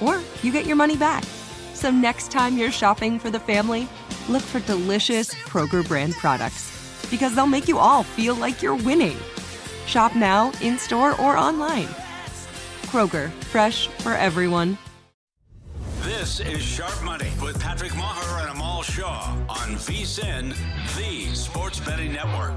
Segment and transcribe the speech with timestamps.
[0.00, 1.24] or you get your money back.
[1.74, 3.88] So next time you're shopping for the family,
[4.28, 6.70] look for delicious Kroger brand products
[7.10, 9.16] because they'll make you all feel like you're winning.
[9.86, 11.88] Shop now, in store, or online.
[12.86, 14.78] Kroger, fresh for everyone.
[16.02, 20.56] This is Sharp Money with Patrick Maher and Amal Shah on VSIN,
[20.96, 22.54] the Sports Betting Network.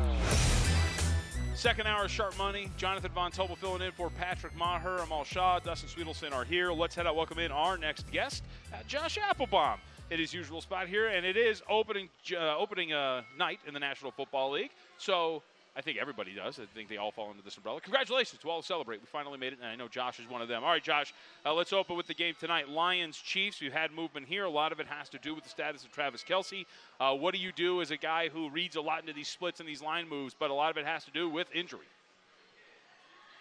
[1.64, 2.69] Second hour, of Sharp Money.
[2.75, 6.73] Jonathan Von Tobel filling in for Patrick Maher, Amal Shah, Dustin Swedelson are here.
[6.73, 7.16] Let's head out.
[7.16, 9.78] Welcome in our next guest, uh, Josh Appelbaum
[10.11, 13.80] at his usual spot here, and it is opening uh, opening uh, night in the
[13.80, 14.72] National Football League.
[14.97, 15.41] So
[15.75, 16.59] I think everybody does.
[16.59, 17.81] I think they all fall under this umbrella.
[17.81, 19.02] Congratulations to all who celebrate.
[19.02, 20.63] We finally made it, and I know Josh is one of them.
[20.63, 21.13] All right, Josh,
[21.45, 22.69] uh, let's open with the game tonight.
[22.69, 23.59] Lions Chiefs.
[23.59, 24.45] We've had movement here.
[24.45, 26.66] A lot of it has to do with the status of Travis Kelce.
[26.99, 29.59] Uh, what do you do as a guy who reads a lot into these splits
[29.59, 31.88] and these line moves, but a lot of it has to do with injury?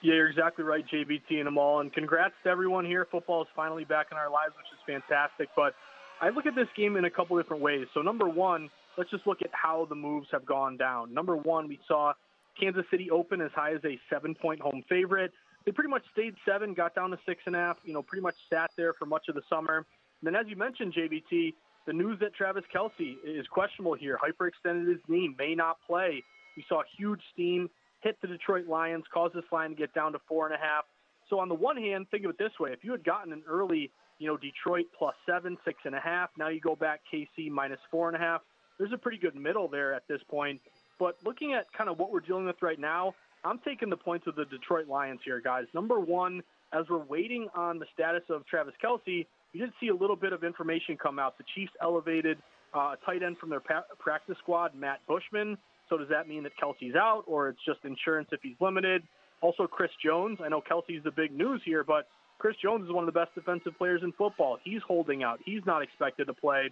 [0.00, 1.80] Yeah, you're exactly right, JVT and Amal.
[1.80, 3.06] And congrats to everyone here.
[3.10, 5.50] Football is finally back in our lives, which is fantastic.
[5.55, 5.75] But
[6.22, 7.86] I look at this game in a couple different ways.
[7.92, 11.12] So, number one, let's just look at how the moves have gone down.
[11.12, 12.12] Number one, we saw
[12.58, 15.32] Kansas City open as high as a seven point home favorite.
[15.64, 18.22] They pretty much stayed seven, got down to six and a half, you know, pretty
[18.22, 19.78] much sat there for much of the summer.
[19.78, 19.86] And
[20.22, 21.54] then, as you mentioned, JVT,
[21.86, 26.22] the news that Travis Kelce is questionable here, hyperextended his knee, may not play.
[26.56, 27.70] We saw huge steam
[28.00, 30.84] hit the Detroit Lions, caused this line to get down to four and a half.
[31.31, 33.42] So on the one hand, think of it this way: if you had gotten an
[33.48, 37.50] early, you know, Detroit plus seven, six and a half, now you go back KC
[37.50, 38.42] minus four and a half.
[38.78, 40.60] There's a pretty good middle there at this point.
[40.99, 44.27] But looking at kind of what we're dealing with right now, I'm taking the points
[44.27, 45.65] of the Detroit Lions here, guys.
[45.75, 49.94] Number one, as we're waiting on the status of Travis Kelce, we did see a
[49.94, 51.37] little bit of information come out.
[51.38, 52.38] The Chiefs elevated
[52.75, 55.59] uh, a tight end from their pa- practice squad, Matt Bushman.
[55.88, 59.03] So does that mean that Kelce's out, or it's just insurance if he's limited?
[59.43, 60.38] Also, Chris Jones.
[60.43, 62.06] I know Kelce's the big news here, but
[62.38, 64.59] Chris Jones is one of the best defensive players in football.
[64.65, 65.41] He's holding out.
[65.44, 66.71] He's not expected to play.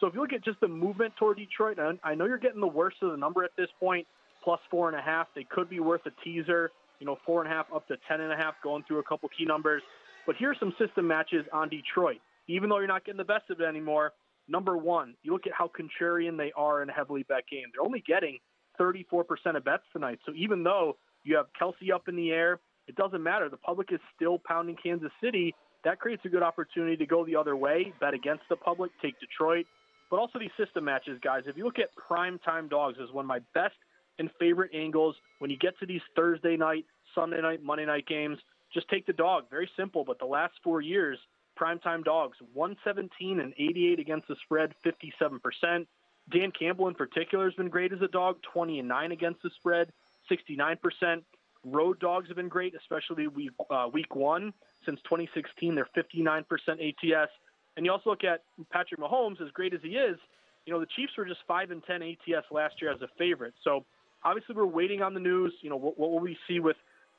[0.00, 2.66] So if you look at just the movement toward Detroit, I know you're getting the
[2.66, 4.06] worst of the number at this point,
[4.42, 5.28] plus four and a half.
[5.36, 8.22] They could be worth a teaser, you know, four and a half up to ten
[8.22, 9.82] and a half, going through a couple key numbers.
[10.26, 12.18] But here's some system matches on Detroit.
[12.48, 14.12] Even though you're not getting the best of it anymore,
[14.48, 17.64] number one, you look at how contrarian they are in a heavily bet game.
[17.72, 18.38] They're only getting
[18.80, 19.24] 34%
[19.56, 20.18] of bets tonight.
[20.24, 22.58] So even though you have Kelce up in the air,
[22.88, 23.50] it doesn't matter.
[23.50, 25.54] The public is still pounding Kansas City.
[25.84, 29.14] That creates a good opportunity to go the other way, bet against the public, take
[29.20, 29.66] Detroit
[30.10, 31.44] but also these system matches, guys.
[31.46, 33.76] If you look at prime time dogs, is one of my best
[34.18, 35.16] and favorite angles.
[35.38, 36.84] When you get to these Thursday night,
[37.14, 38.38] Sunday night, Monday night games,
[38.72, 39.44] just take the dog.
[39.50, 41.18] Very simple, but the last four years,
[41.56, 45.86] prime time dogs, 117 and 88 against the spread, 57%.
[46.30, 49.50] Dan Campbell in particular has been great as a dog, 20 and 9 against the
[49.50, 49.92] spread,
[50.30, 51.22] 69%.
[51.64, 54.52] Road dogs have been great, especially week, uh, week one.
[54.86, 57.30] Since 2016, they're 59% ATS.
[57.80, 60.18] And you also look at Patrick Mahomes, as great as he is,
[60.66, 63.54] you know, the Chiefs were just 5 and 10 ATS last year as a favorite.
[63.64, 63.86] So
[64.22, 65.54] obviously we're waiting on the news.
[65.62, 66.76] You know, what, what will we see with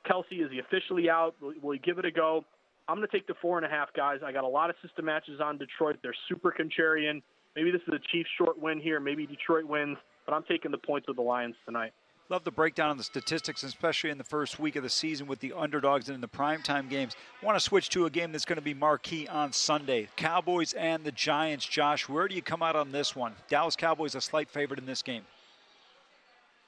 [0.08, 0.22] Kelce?
[0.30, 1.34] Is he officially out?
[1.42, 2.44] Will, will he give it a go?
[2.86, 4.20] I'm going to take the four and a half, guys.
[4.24, 5.96] I got a lot of system matches on Detroit.
[6.00, 7.22] They're super contrarian.
[7.56, 9.00] Maybe this is a Chiefs short win here.
[9.00, 11.92] Maybe Detroit wins, but I'm taking the points of the Lions tonight.
[12.32, 15.38] Love the breakdown on the statistics, especially in the first week of the season with
[15.40, 17.14] the underdogs and in the primetime games.
[17.42, 21.04] Want to switch to a game that's going to be marquee on Sunday Cowboys and
[21.04, 21.66] the Giants.
[21.66, 23.34] Josh, where do you come out on this one?
[23.50, 25.24] Dallas Cowboys a slight favorite in this game.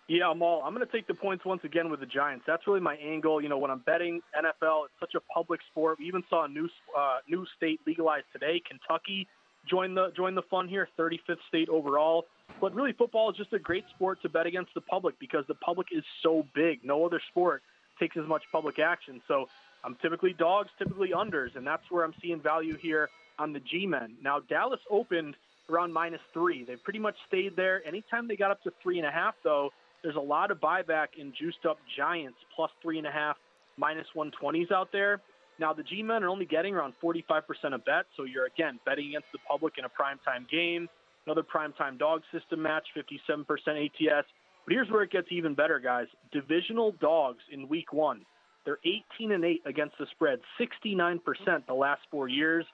[0.07, 0.61] Yeah, Amal.
[0.67, 2.45] I'm going to take the points once again with the Giants.
[2.47, 3.41] That's really my angle.
[3.41, 5.97] You know, when I'm betting NFL, it's such a public sport.
[5.99, 8.61] We even saw a new uh, new state legalized today.
[8.69, 9.27] Kentucky
[9.69, 10.89] join the join the fun here.
[10.99, 12.27] 35th state overall.
[12.61, 15.55] But really, football is just a great sport to bet against the public because the
[15.55, 16.85] public is so big.
[16.85, 17.63] No other sport
[17.99, 19.21] takes as much public action.
[19.27, 19.49] So
[19.85, 23.09] I'm typically dogs, typically unders, and that's where I'm seeing value here
[23.39, 24.17] on the G-men.
[24.23, 25.37] Now, Dallas opened
[25.69, 26.65] around minus three.
[26.65, 27.87] They pretty much stayed there.
[27.87, 29.71] Anytime they got up to three and a half, though,
[30.03, 33.37] there's a lot of buyback in juiced up Giants plus three and a half,
[33.77, 35.21] minus 120s out there.
[35.59, 37.43] Now, the G men are only getting around 45%
[37.75, 40.89] of bets, so you're again betting against the public in a primetime game.
[41.27, 44.27] Another primetime dog system match, 57% ATS.
[44.65, 46.07] But here's where it gets even better, guys.
[46.33, 48.23] Divisional dogs in week one.
[48.65, 51.21] They're 18 and 8 against the spread, 69%
[51.67, 52.65] the last four years.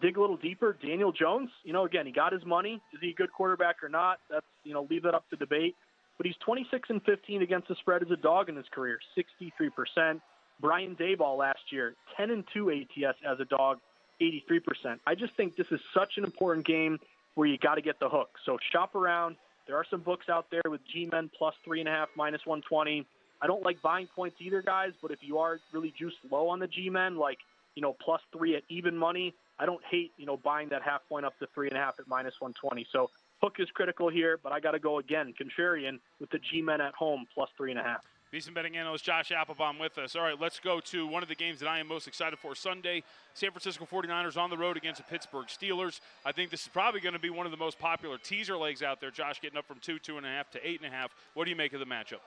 [0.00, 0.76] Dig a little deeper.
[0.84, 2.80] Daniel Jones, you know, again, he got his money.
[2.92, 4.18] Is he a good quarterback or not?
[4.30, 5.76] That's, you know, leave that up to debate.
[6.16, 10.20] But he's 26 and 15 against the spread as a dog in his career, 63%.
[10.60, 13.78] Brian Daboll last year, 10 and 2 ATS as a dog,
[14.20, 14.98] 83%.
[15.06, 16.98] I just think this is such an important game
[17.34, 18.30] where you got to get the hook.
[18.44, 19.36] So shop around.
[19.66, 23.06] There are some books out there with G-Men plus three and a half, minus 120.
[23.40, 24.92] I don't like buying points either, guys.
[25.02, 27.38] But if you are really juiced low on the G-Men, like
[27.74, 31.00] you know plus three at even money, I don't hate you know buying that half
[31.08, 32.86] point up to three and a half at minus 120.
[32.92, 33.10] So
[33.40, 36.94] hook is critical here, but I got to go again, contrarian with the G-Men at
[36.94, 38.04] home plus three and a half.
[38.34, 40.16] VSiN betting analyst Josh Appelbaum with us.
[40.16, 42.56] All right, let's go to one of the games that I am most excited for
[42.56, 43.04] Sunday.
[43.32, 46.00] San Francisco 49ers on the road against the Pittsburgh Steelers.
[46.26, 48.82] I think this is probably going to be one of the most popular teaser legs
[48.82, 49.12] out there.
[49.12, 51.14] Josh getting up from two, two and a half to eight and a half.
[51.34, 52.18] What do you make of the matchup?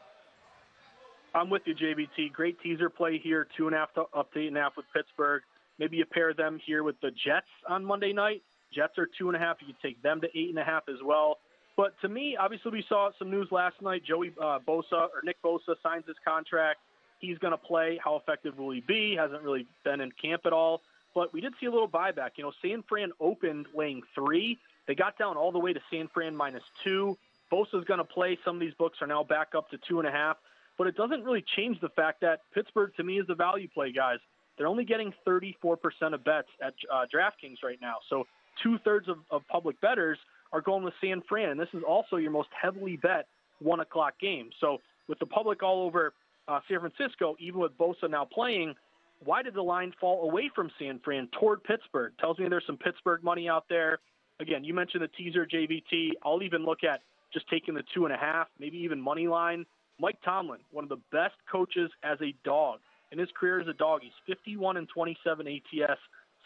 [1.36, 2.32] I'm with you, JVT.
[2.32, 4.78] Great teaser play here, two and a half to, up to eight and a half
[4.78, 5.42] with Pittsburgh.
[5.78, 8.44] Maybe you pair them here with the Jets on Monday night.
[8.74, 9.58] Jets are two and a half.
[9.60, 11.40] You take them to eight and a half as well.
[11.78, 14.04] But to me, obviously, we saw some news last night.
[14.04, 16.80] Joey uh, Bosa or Nick Bosa signs his contract.
[17.20, 18.00] He's going to play.
[18.04, 19.16] How effective will he be?
[19.16, 20.82] Hasn't really been in camp at all.
[21.14, 22.32] But we did see a little buyback.
[22.36, 24.58] You know, San Fran opened laying three.
[24.88, 27.16] They got down all the way to San Fran minus two.
[27.52, 28.40] Bosa's going to play.
[28.44, 30.38] Some of these books are now back up to two and a half.
[30.80, 33.92] But it doesn't really change the fact that Pittsburgh, to me, is the value play,
[33.92, 34.20] guys.
[34.58, 35.78] They're only getting 34%
[36.14, 37.98] of bets at uh, DraftKings right now.
[38.10, 38.26] So
[38.64, 40.18] two thirds of, of public bettors–
[40.52, 41.50] are going with San Fran.
[41.50, 43.28] And this is also your most heavily bet
[43.60, 44.50] one o'clock game.
[44.60, 46.14] So with the public all over
[46.48, 48.76] uh, San Francisco, even with Bosa now playing,
[49.24, 52.14] why did the line fall away from San Fran toward Pittsburgh?
[52.20, 54.00] Tells me there's some Pittsburgh money out there.
[54.40, 56.12] Again, you mentioned the teaser JVT.
[56.24, 57.02] I'll even look at
[57.34, 59.66] just taking the two and a half, maybe even money line.
[60.00, 62.80] Mike Tomlin, one of the best coaches as a dog
[63.12, 64.02] in his career as a dog.
[64.04, 66.00] He's 51 and 27 ATS,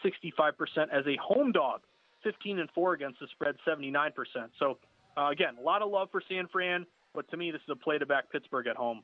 [0.04, 1.80] 65% as a home dog.
[2.22, 4.12] 15 and 4 against the spread, 79%.
[4.58, 4.78] So,
[5.16, 7.76] uh, again, a lot of love for San Fran, but to me, this is a
[7.76, 9.02] play to back Pittsburgh at home.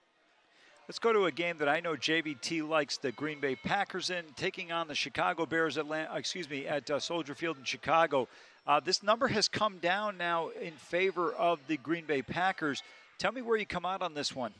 [0.89, 4.25] Let's go to a game that I know JVT likes the Green Bay Packers in,
[4.37, 8.27] taking on the Chicago Bears Atlanta, excuse me, at uh, Soldier Field in Chicago.
[8.67, 12.83] Uh, this number has come down now in favor of the Green Bay Packers.
[13.19, 14.55] Tell me where you come out on this one.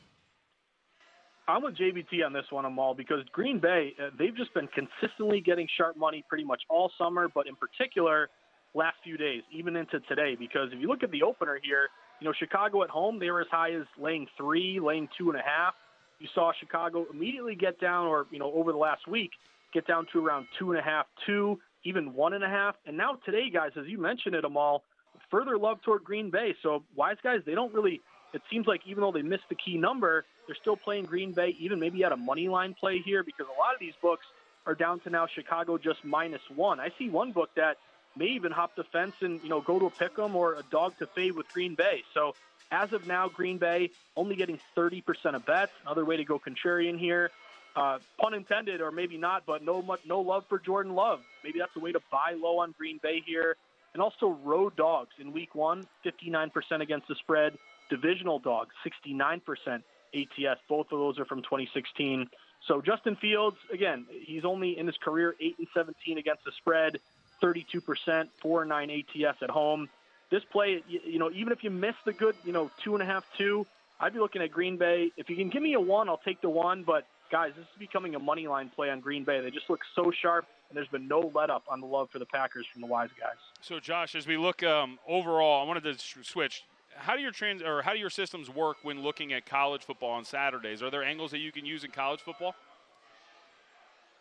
[1.47, 5.41] I'm with JVT on this one, Amal, because Green Bay, uh, they've just been consistently
[5.41, 8.29] getting sharp money pretty much all summer, but in particular,
[8.73, 10.35] last few days, even into today.
[10.37, 11.89] Because if you look at the opener here,
[12.19, 15.39] you know, Chicago at home, they were as high as laying three, laying two and
[15.39, 15.73] a half.
[16.19, 19.31] You saw Chicago immediately get down, or, you know, over the last week,
[19.73, 22.75] get down to around two and a half, two, even one and a half.
[22.85, 24.83] And now today, guys, as you mentioned it, Amal,
[25.31, 26.55] further love toward Green Bay.
[26.61, 28.01] So wise guys, they don't really,
[28.33, 31.55] it seems like even though they missed the key number, they're still playing Green Bay,
[31.59, 34.25] even maybe at a money line play here, because a lot of these books
[34.65, 36.79] are down to now Chicago just minus one.
[36.79, 37.77] I see one book that
[38.15, 40.63] may even hop the fence and you know go to a pick 'em or a
[40.63, 42.03] dog to fade with Green Bay.
[42.13, 42.35] So
[42.71, 45.71] as of now, Green Bay only getting 30% of bets.
[45.85, 47.31] Another way to go contrarian here.
[47.75, 51.21] Uh, pun intended, or maybe not, but no much, no love for Jordan Love.
[51.43, 53.55] Maybe that's a way to buy low on Green Bay here.
[53.93, 57.57] And also road dogs in week one, 59% against the spread.
[57.89, 60.59] Divisional dogs, 69% ATS.
[60.67, 62.29] Both of those are from 2016.
[62.67, 66.99] So Justin Fields, again, he's only in his career 8 and 17 against the spread.
[67.41, 69.89] 32%, 4 9 ATS at home.
[70.29, 73.01] This play, you, you know, even if you miss the good, you know, two and
[73.01, 73.65] a half, two,
[73.99, 75.11] I'd be looking at Green Bay.
[75.17, 76.83] If you can give me a one, I'll take the one.
[76.83, 79.41] But guys, this is becoming a money line play on Green Bay.
[79.41, 82.19] They just look so sharp, and there's been no let up on the love for
[82.19, 83.37] the Packers from the wise guys.
[83.61, 86.63] So, Josh, as we look um, overall, I wanted to switch.
[86.95, 90.11] How do your trans or how do your systems work when looking at college football
[90.11, 90.81] on Saturdays?
[90.81, 92.55] Are there angles that you can use in college football?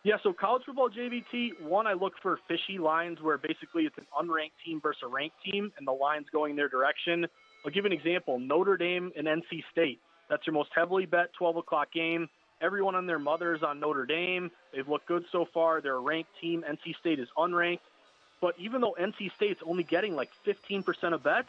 [0.05, 4.07] Yeah, so college football JVT, one, I look for fishy lines where basically it's an
[4.19, 7.27] unranked team versus a ranked team and the line's going their direction.
[7.65, 10.01] I'll give an example Notre Dame and NC State.
[10.31, 12.29] That's your most heavily bet 12 o'clock game.
[12.61, 14.51] Everyone and their mothers on Notre Dame.
[14.73, 15.81] They've looked good so far.
[15.81, 16.65] They're a ranked team.
[16.69, 17.81] NC State is unranked.
[18.41, 21.49] But even though NC State's only getting like 15% of bets,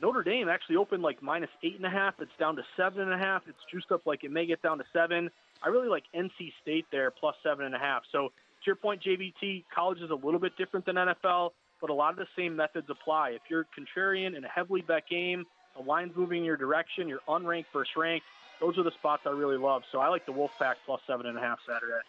[0.00, 2.20] Notre Dame actually opened like minus eight and a half.
[2.20, 3.42] It's down to seven and a half.
[3.48, 5.30] It's juiced up like it may get down to seven.
[5.64, 8.02] I really like NC State there plus seven and a half.
[8.12, 11.94] So to your point, JVT, college is a little bit different than NFL, but a
[11.94, 13.30] lot of the same methods apply.
[13.30, 15.44] If you're contrarian in a heavily bet game,
[15.76, 18.26] the line's moving in your direction, you're unranked versus ranked.
[18.60, 19.82] Those are the spots I really love.
[19.90, 22.00] So I like the Wolfpack plus seven and a half Saturday.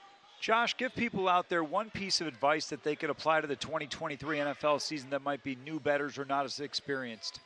[0.42, 3.56] Josh, give people out there one piece of advice that they could apply to the
[3.56, 7.40] 2023 NFL season that might be new betters or not as experienced.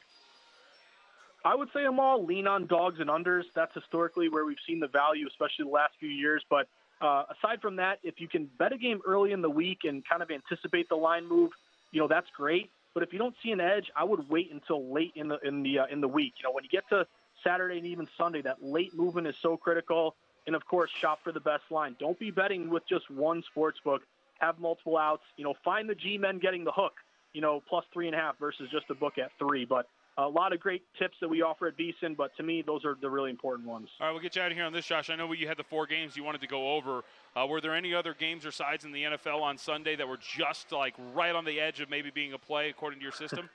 [1.46, 3.44] I would say them all lean on dogs and unders.
[3.56, 6.44] That's historically where we've seen the value, especially the last few years.
[6.50, 6.68] But
[7.02, 10.04] uh, aside from that, if you can bet a game early in the week and
[10.08, 11.52] kind of anticipate the line move,
[11.92, 12.70] you know that's great.
[12.94, 15.64] But if you don't see an edge, I would wait until late in the in
[15.64, 16.34] the uh, in the week.
[16.38, 17.08] You know, when you get to
[17.44, 20.16] Saturday and even Sunday, that late movement is so critical.
[20.48, 21.96] And of course, shop for the best line.
[22.00, 24.02] Don't be betting with just one sports book.
[24.40, 25.24] Have multiple outs.
[25.38, 26.94] You know, find the G men getting the hook.
[27.34, 29.64] You know, plus three and a half versus just a book at three.
[29.64, 29.88] But
[30.26, 32.98] a lot of great tips that we offer at VSIN, but to me, those are
[33.02, 33.90] the really important ones.
[34.00, 35.10] All right, we'll get you out of here on this, Josh.
[35.10, 37.04] I know you had the four games you wanted to go over.
[37.36, 40.18] Uh, were there any other games or sides in the NFL on Sunday that were
[40.18, 43.50] just like right on the edge of maybe being a play according to your system?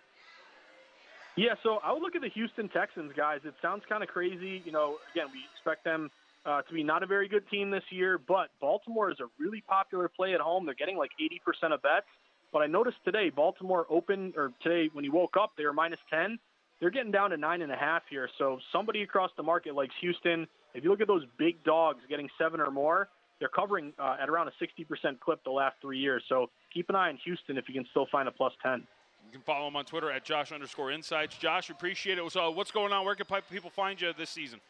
[1.37, 3.41] yeah, so I would look at the Houston Texans, guys.
[3.45, 4.63] It sounds kind of crazy.
[4.65, 6.11] You know, again, we expect them
[6.47, 9.63] uh, to be not a very good team this year, but Baltimore is a really
[9.69, 10.65] popular play at home.
[10.65, 12.07] They're getting like 80% of bets.
[12.53, 15.99] But I noticed today, Baltimore opened, or today when you woke up, they were minus
[16.09, 16.39] 10
[16.81, 18.29] they're getting down to nine and a half here.
[18.39, 20.47] So somebody across the market likes Houston.
[20.75, 24.29] If you look at those big dogs getting seven or more, they're covering uh, at
[24.29, 26.23] around a 60% clip the last three years.
[26.29, 28.87] So keep an eye on Houston if you can still find a plus 10.
[29.27, 31.37] You can follow him on Twitter at Josh underscore insights.
[31.37, 32.33] Josh, appreciate it.
[32.33, 33.05] So what's going on?
[33.05, 34.61] Where can people find you this season?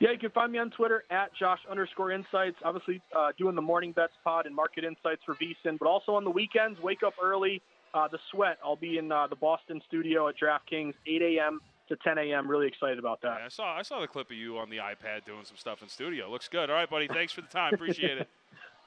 [0.00, 2.56] Yeah, you can find me on Twitter at Josh underscore insights.
[2.64, 6.24] Obviously, uh, doing the morning bets pod and market insights for VSIN, but also on
[6.24, 7.60] the weekends, wake up early,
[7.94, 8.58] uh, the sweat.
[8.64, 11.60] I'll be in uh, the Boston studio at DraftKings, 8 a.m.
[11.88, 12.48] to 10 a.m.
[12.48, 13.38] Really excited about that.
[13.40, 15.82] Yeah, I saw I saw the clip of you on the iPad doing some stuff
[15.82, 16.30] in studio.
[16.30, 16.70] Looks good.
[16.70, 17.08] All right, buddy.
[17.08, 17.74] Thanks for the time.
[17.74, 18.28] Appreciate it.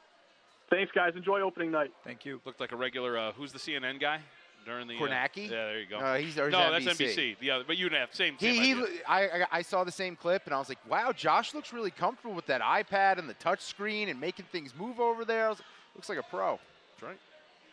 [0.69, 1.13] Thanks, guys.
[1.15, 1.91] Enjoy opening night.
[2.03, 2.41] Thank you.
[2.45, 3.17] Looked like a regular.
[3.17, 4.19] Uh, who's the CNN guy?
[4.65, 5.49] During the Kornacki?
[5.49, 5.97] Uh, yeah, there you go.
[5.97, 7.37] Uh, he's, no, that's NBC.
[7.39, 8.35] The other, but you have same.
[8.39, 11.53] He, same he, I, I saw the same clip and I was like, wow, Josh
[11.53, 15.25] looks really comfortable with that iPad and the touch screen and making things move over
[15.25, 15.49] there.
[15.49, 15.59] Like,
[15.95, 16.59] looks like a pro.
[16.93, 17.19] That's right.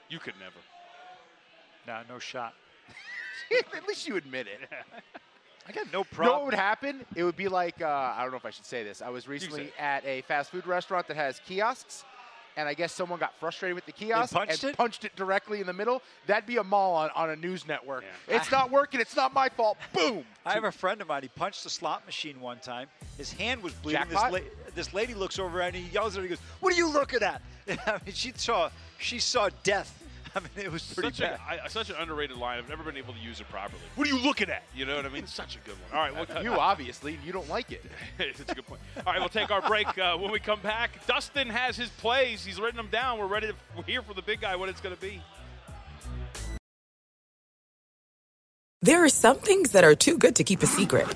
[0.09, 0.57] You could never.
[1.87, 2.55] Nah, no shot.
[3.77, 4.61] At least you admit it.
[5.69, 6.37] I got no You know problem.
[6.39, 7.05] what would happen?
[7.15, 9.03] It would be like uh, I don't know if I should say this.
[9.03, 12.05] I was recently at a fast food restaurant that has kiosks,
[12.57, 14.77] and I guess someone got frustrated with the kiosk punched and it?
[14.77, 16.03] punched it directly in the middle.
[16.27, 18.05] That'd be Amal on, on a news network.
[18.29, 18.37] Yeah.
[18.37, 19.01] It's not working.
[19.01, 19.77] It's not my fault.
[19.93, 20.25] Boom.
[20.45, 21.23] I have a friend of mine.
[21.23, 22.89] He punched the slot machine one time.
[23.17, 24.03] His hand was bleeding.
[24.09, 24.39] This, la-
[24.75, 26.23] this lady looks over and he yells at her.
[26.25, 30.00] He goes, "What are you looking at?" I mean, she saw she saw death.
[30.37, 31.41] I mean, it was pretty Such, bad.
[31.59, 32.59] a, I, such an underrated line.
[32.59, 33.83] I've never been able to use it properly.
[33.97, 34.63] What are you looking at?
[34.75, 35.27] You know what I mean?
[35.27, 35.99] Such a good one.
[35.99, 37.85] All right, we'll, you obviously you don't like it.
[38.19, 38.81] it's a good point.
[39.07, 39.87] All right, we'll take our break.
[39.99, 42.45] Uh, when we come back, Dustin has his plays.
[42.45, 43.19] He's written them down.
[43.19, 45.21] We're ready to hear from the big guy what it's going to be.
[48.83, 51.07] There are some things that are too good to keep a secret.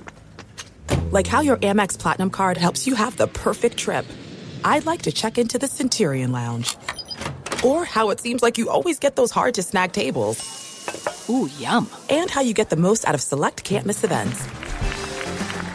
[1.12, 4.04] Like how your Amex Platinum card helps you have the perfect trip.
[4.64, 6.76] I'd like to check into the Centurion Lounge.
[7.64, 10.38] Or how it seems like you always get those hard to snag tables.
[11.28, 11.88] Ooh, yum.
[12.10, 14.44] And how you get the most out of select can't miss events.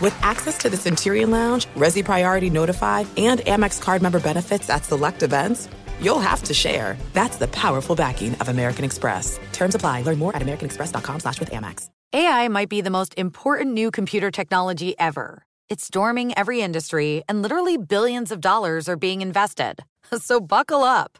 [0.01, 4.85] With access to the Centurion Lounge, Resy Priority Notify, and Amex card member benefits at
[4.85, 5.67] select events,
[5.99, 6.97] you'll have to share.
[7.13, 9.39] That's the powerful backing of American Express.
[9.51, 10.03] Terms apply.
[10.03, 11.89] Learn more at americanexpress.com slash with Amex.
[12.13, 15.43] AI might be the most important new computer technology ever.
[15.69, 19.83] It's storming every industry, and literally billions of dollars are being invested.
[20.17, 21.19] So buckle up.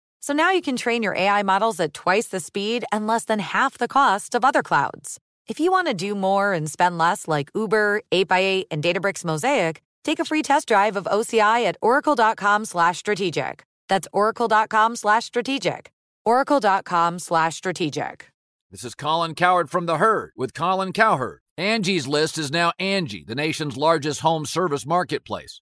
[0.21, 3.39] So now you can train your AI models at twice the speed and less than
[3.39, 5.19] half the cost of other clouds.
[5.47, 9.81] If you want to do more and spend less like Uber, 8x8, and Databricks Mosaic,
[10.03, 13.63] take a free test drive of OCI at oracle.com slash strategic.
[13.89, 15.91] That's oracle.com slash strategic.
[16.23, 18.27] oracle.com slash strategic.
[18.69, 21.39] This is Colin Cowherd from The Herd with Colin Cowherd.
[21.57, 25.61] Angie's List is now Angie, the nation's largest home service marketplace.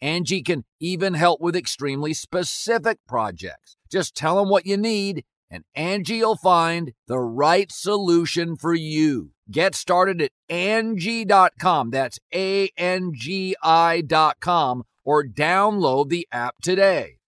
[0.00, 3.76] Angie can even help with extremely specific projects.
[3.90, 5.24] Just tell them what you need
[5.54, 9.30] and Angie will find the right solution for you.
[9.48, 11.90] Get started at Angie.com.
[11.90, 17.18] That's A N G I.com or download the app today.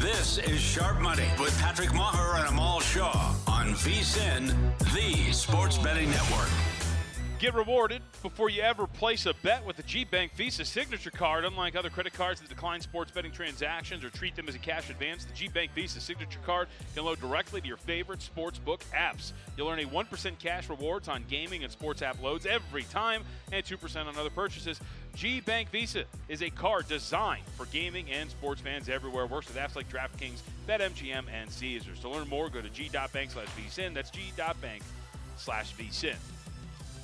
[0.00, 3.27] This is Sharp Money with Patrick Maher and Amal Shah
[3.78, 4.52] VSIN,
[4.92, 6.48] the Sports Betting Network.
[7.38, 11.44] Get rewarded before you ever place a bet with the G Bank Visa signature card.
[11.44, 14.90] Unlike other credit cards that decline sports betting transactions or treat them as a cash
[14.90, 16.66] advance, the G Bank Visa signature card
[16.96, 19.32] can load directly to your favorite sports book apps.
[19.56, 23.64] You'll earn a 1% cash rewards on gaming and sports app loads every time and
[23.64, 24.80] 2% on other purchases.
[25.18, 29.26] G Bank Visa is a card designed for gaming and sports fans everywhere.
[29.26, 31.98] Works with apps like DraftKings, BetMGM, and Caesars.
[32.00, 33.94] To learn more, go to g.bank slash vsin.
[33.94, 34.80] That's g.bank
[35.36, 36.14] slash vsin.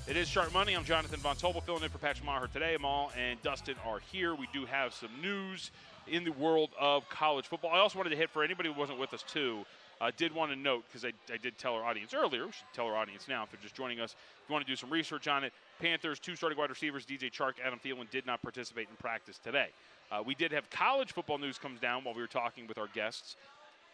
[0.07, 0.77] It is Sharp Money.
[0.77, 2.77] I'm Jonathan Von Tobel filling in for Patrick Maher today.
[2.77, 4.37] Amal and Dustin are here.
[4.37, 5.73] We do have some news
[6.07, 7.73] in the world of college football.
[7.73, 9.65] I also wanted to hit for anybody who wasn't with us too.
[10.01, 12.47] I uh, did want to note because I, I, did tell our audience earlier.
[12.47, 14.13] We should tell our audience now if they're just joining us.
[14.13, 17.31] If you want to do some research on it, Panthers two starting wide receivers, DJ
[17.31, 19.69] Chark, Adam Thielen did not participate in practice today.
[20.11, 22.89] Uh, we did have college football news comes down while we were talking with our
[22.89, 23.37] guests.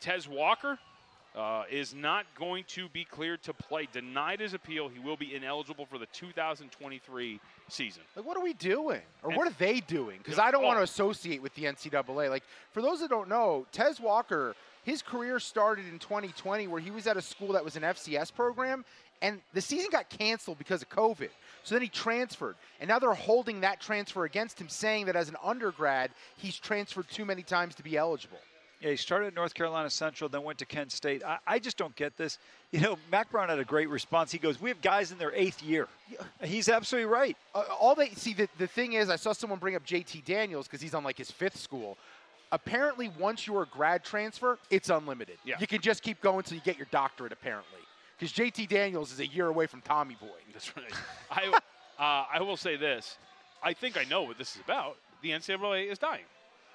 [0.00, 0.78] Tez Walker
[1.37, 3.88] uh, is not going to be cleared to play.
[3.92, 4.88] Denied his appeal.
[4.88, 8.02] He will be ineligible for the 2023 season.
[8.16, 9.00] Like, what are we doing?
[9.22, 10.18] Or and, what are they doing?
[10.18, 10.66] Because I don't oh.
[10.66, 12.28] want to associate with the NCAA.
[12.28, 16.90] Like, for those that don't know, Tez Walker, his career started in 2020 where he
[16.90, 18.85] was at a school that was an FCS program,
[19.22, 21.28] and the season got canceled because of COVID.
[21.62, 25.28] So then he transferred, and now they're holding that transfer against him, saying that as
[25.28, 28.38] an undergrad, he's transferred too many times to be eligible.
[28.80, 31.22] Yeah, he started at North Carolina Central, then went to Kent State.
[31.22, 32.38] I, I, just don't get this.
[32.72, 34.33] You know, Mack Brown had a great response.
[34.33, 35.87] He goes, "We have guys in their eighth year."
[36.42, 37.37] He's absolutely right.
[37.54, 40.66] Uh, all they see the, the thing is, I saw someone bring up JT Daniels
[40.66, 41.98] because he's on like his fifth school.
[42.52, 45.37] Apparently, once you're a grad transfer, it's unlimited.
[45.44, 45.56] Yeah.
[45.61, 47.33] You can just keep going until you get your doctorate.
[47.33, 47.80] Apparently,
[48.20, 50.26] because JT Daniels is a year away from Tommy Boy.
[50.52, 50.92] That's right.
[51.30, 51.59] I
[51.98, 53.16] uh, I will say this.
[53.62, 54.96] I think I know what this is about.
[55.22, 56.24] The NCAA is dying.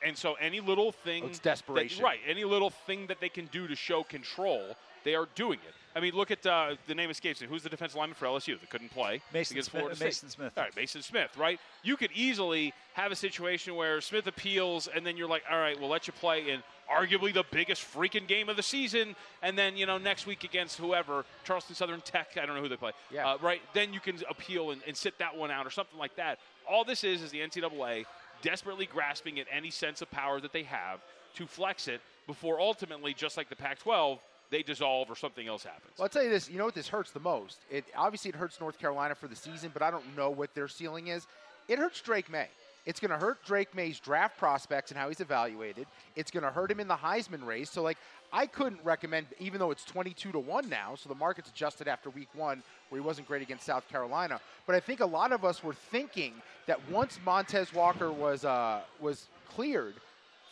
[0.03, 2.19] And so any little thing, oh, it's desperation, that, right?
[2.27, 5.73] Any little thing that they can do to show control, they are doing it.
[5.95, 7.47] I mean, look at uh, the name escapes me.
[7.47, 10.11] Who's the defensive lineman for LSU that couldn't play Mason against Smith, Florida State?
[10.11, 10.53] Maason Smith.
[10.57, 11.37] All right, Maason Smith.
[11.37, 11.57] Right?
[11.83, 15.79] You could easily have a situation where Smith appeals, and then you're like, all right,
[15.79, 19.77] we'll let you play in arguably the biggest freaking game of the season, and then
[19.77, 22.37] you know next week against whoever, Charleston Southern Tech.
[22.41, 22.91] I don't know who they play.
[23.09, 23.31] Yeah.
[23.31, 23.61] Uh, right.
[23.73, 26.39] Then you can appeal and, and sit that one out or something like that.
[26.69, 28.05] All this is is the NCAA
[28.45, 31.01] desperately grasping at any sense of power that they have
[31.33, 34.19] to flex it before ultimately, just like the Pac 12,
[34.51, 35.93] they dissolve or something else happens.
[35.97, 36.47] Well, I'll tell you this.
[36.47, 37.57] You know what this hurts the most?
[37.71, 40.67] It obviously it hurts North Carolina for the season, but I don't know what their
[40.67, 41.25] ceiling is.
[41.67, 42.49] It hurts Drake Maye.
[42.85, 45.87] It's going to hurt Drake Maye's draft prospects and how he's evaluated.
[46.15, 47.71] It's going to hurt him in the Heisman race.
[47.71, 47.97] So, like,
[48.35, 52.09] I couldn't recommend, even though it's 22 to 1 now, so the market's adjusted after
[52.09, 54.41] week one, where he wasn't great against South Carolina.
[54.67, 56.33] But I think a lot of us were thinking
[56.67, 59.93] that once Montez Walker was, uh, was cleared,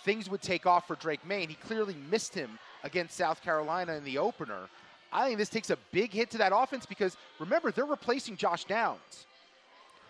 [0.05, 3.95] things would take off for Drake Maye, and he clearly missed him against South Carolina
[3.95, 4.69] in the opener.
[5.11, 8.63] I think this takes a big hit to that offense because remember, they're replacing Josh
[8.63, 9.27] Downs.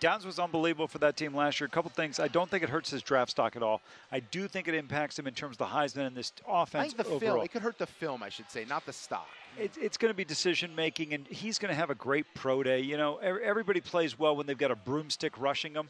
[0.04, 1.66] Downs was unbelievable for that team last year.
[1.66, 2.20] A couple things.
[2.20, 3.80] I don't think it hurts his draft stock at all.
[4.12, 6.82] I do think it impacts him in terms of the Heisman and this offense.
[6.84, 7.36] I think the overall.
[7.36, 7.46] film.
[7.46, 9.30] It could hurt the film, I should say, not the stock.
[9.58, 12.64] It's, it's going to be decision making, and he's going to have a great pro
[12.64, 12.82] day.
[12.82, 15.88] You know, everybody plays well when they've got a broomstick rushing them.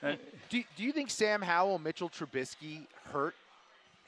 [0.00, 0.12] Uh,
[0.48, 3.34] do, do you think Sam Howell, Mitchell Trubisky hurt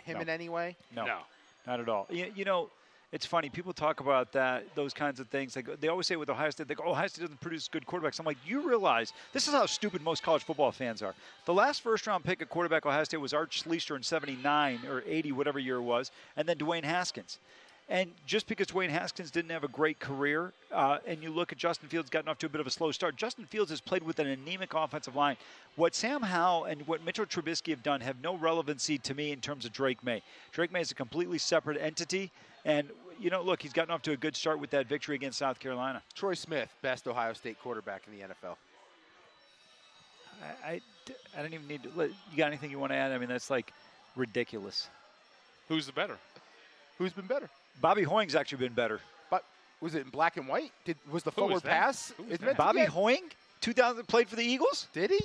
[0.05, 0.21] him no.
[0.21, 0.77] in any way?
[0.95, 1.19] No, no,
[1.67, 2.07] not at all.
[2.11, 2.71] You, you know,
[3.11, 3.49] it's funny.
[3.49, 5.57] People talk about that, those kinds of things.
[5.57, 8.19] Like they always say with Ohio State, they go, "Ohio State doesn't produce good quarterbacks."
[8.19, 11.15] I'm like, you realize this is how stupid most college football fans are.
[11.47, 15.33] The last first-round pick at quarterback Ohio State was Art Schlichter in '79 or '80,
[15.33, 17.39] whatever year it was, and then Dwayne Haskins.
[17.91, 21.59] And just because Dwayne Haskins didn't have a great career, uh, and you look at
[21.59, 24.03] Justin Fields gotten off to a bit of a slow start, Justin Fields has played
[24.03, 25.39] with an anemic offensive line.
[25.77, 29.41] What Sam Howell and what Mitchell Trubisky have done have no relevancy to me in
[29.41, 30.23] terms of Drake Maye.
[30.53, 32.31] Drake Maye is a completely separate entity,
[32.69, 35.39] and you know, look, he's gotten off to a good start with that victory against
[35.39, 36.03] South Carolina.
[36.15, 38.57] Troy Smith, best Ohio State quarterback in the NFL.
[40.65, 40.81] I, I,
[41.37, 41.89] I don't even need to.
[41.97, 43.11] You got anything you want to add?
[43.11, 43.73] I mean, that's like
[44.15, 44.89] ridiculous.
[45.69, 46.17] Who's the better?
[46.99, 47.49] Who's been better?
[47.81, 49.01] Bobby Hoying's actually been better.
[49.31, 49.45] But
[49.81, 50.71] was it in black and white?
[50.85, 52.13] Did was the Who forward pass?
[52.31, 52.57] Is that?
[52.57, 53.25] Bobby get- Hoying,
[53.63, 54.87] 2000 played for the Eagles.
[54.93, 55.21] Did he?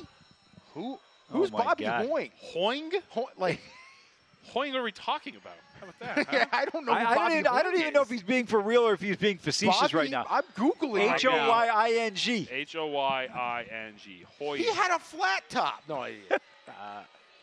[0.73, 0.93] Who?
[0.93, 0.99] Oh
[1.37, 2.07] Who's my Bobby God.
[2.07, 2.31] Hoying?
[2.37, 2.91] Hoing?
[3.09, 3.59] Ho- like
[4.47, 5.53] Hoing, what are we talking about?
[5.83, 6.27] How about that?
[6.27, 6.31] huh?
[6.37, 6.91] yeah, I don't know.
[6.91, 8.93] I, I don't even, I don't Hoying even know if he's being for real or
[8.93, 10.25] if he's being facetious Bobby, right now.
[10.29, 11.13] I'm googling.
[11.13, 12.47] H O Y I N G.
[12.51, 14.25] H O Y I N G.
[14.39, 14.57] Hoy.
[14.57, 15.83] He had a flat top.
[15.87, 16.19] No idea.
[16.67, 16.71] uh,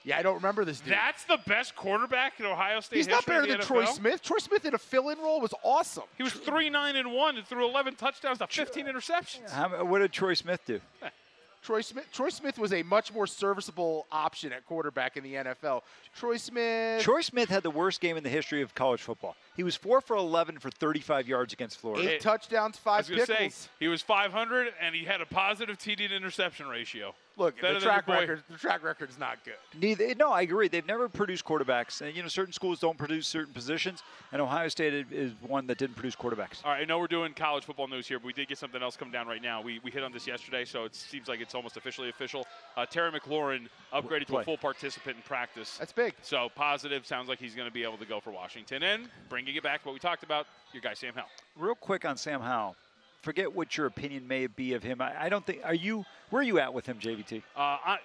[0.05, 0.95] yeah, I don't remember this dude.
[0.95, 4.23] That's the best quarterback in Ohio State He's not better in the than Troy Smith.
[4.23, 6.05] Troy Smith in a fill-in role was awesome.
[6.17, 9.51] He was three nine and one and threw 11 touchdowns to 15 interceptions.
[9.51, 10.81] How, what did Troy Smith do?
[11.63, 12.07] Troy Smith.
[12.13, 15.83] Troy Smith was a much more serviceable option at quarterback in the NFL.
[16.17, 17.03] Troy Smith.
[17.03, 19.37] Troy Smith had the worst game in the history of college football.
[19.57, 22.15] He was four for 11 for 35 yards against Florida.
[22.15, 23.55] eight touchdowns, I five was pickles.
[23.55, 27.15] say he was 500 and he had a positive TD to interception ratio.
[27.37, 28.43] Look, Better the track record.
[28.51, 29.55] The track record is not good.
[29.81, 30.69] Neither, no, I agree.
[30.69, 32.03] They've never produced quarterbacks.
[32.03, 35.67] And, you know, certain schools don't produce certain positions, and Ohio State is- is one
[35.69, 36.63] that didn't produce quarterbacks.
[36.65, 38.83] All right, I know we're doing college football news here, but we did get something
[38.83, 39.63] else come down right now.
[39.63, 42.47] We, we hit on this yesterday, so it seems like it's almost officially official.
[42.77, 45.79] Uh, Terry McLaurin upgraded to a full participant in practice.
[45.79, 46.15] That's big.
[46.23, 47.07] So positive.
[47.07, 48.83] Sounds like he's going to be able to go for Washington.
[48.83, 51.29] And bringing it back to what we talked about, your guy Sam Howell.
[51.57, 52.77] Real quick on Sam Howell.
[53.23, 55.01] Forget what your opinion may be of him.
[55.01, 55.61] I, I don't think.
[55.65, 56.05] Are you?
[56.31, 57.43] Where are you at with him, JVT?
[57.55, 57.99] Uh, I,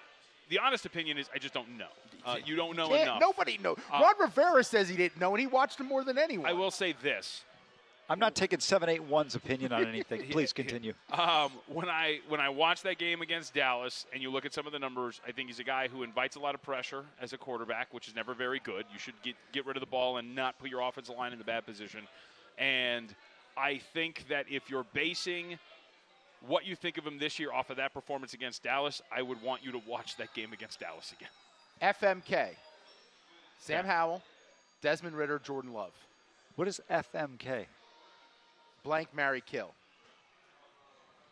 [0.48, 1.86] the honest opinion is I just don't know.
[2.24, 3.20] Uh, you don't know enough.
[3.20, 3.78] Nobody knows.
[3.92, 6.46] Uh, Ron Rivera says he didn't know, and he watched him more than anyone.
[6.48, 7.44] I will say this.
[8.08, 10.22] I'm not taking seven eight one's opinion on anything.
[10.30, 10.92] Please continue.
[11.10, 14.66] Um, when I when I watch that game against Dallas and you look at some
[14.66, 17.32] of the numbers, I think he's a guy who invites a lot of pressure as
[17.32, 18.84] a quarterback, which is never very good.
[18.92, 21.40] You should get get rid of the ball and not put your offensive line in
[21.40, 22.02] a bad position.
[22.58, 23.14] And
[23.56, 25.58] I think that if you're basing
[26.46, 29.40] what you think of him this year off of that performance against Dallas, I would
[29.42, 31.30] want you to watch that game against Dallas again.
[31.82, 32.50] FMK.
[33.58, 34.22] Sam Howell,
[34.82, 35.92] Desmond Ridder, Jordan Love.
[36.56, 37.66] What is FMK?
[38.84, 39.72] Blank, Mary, kill.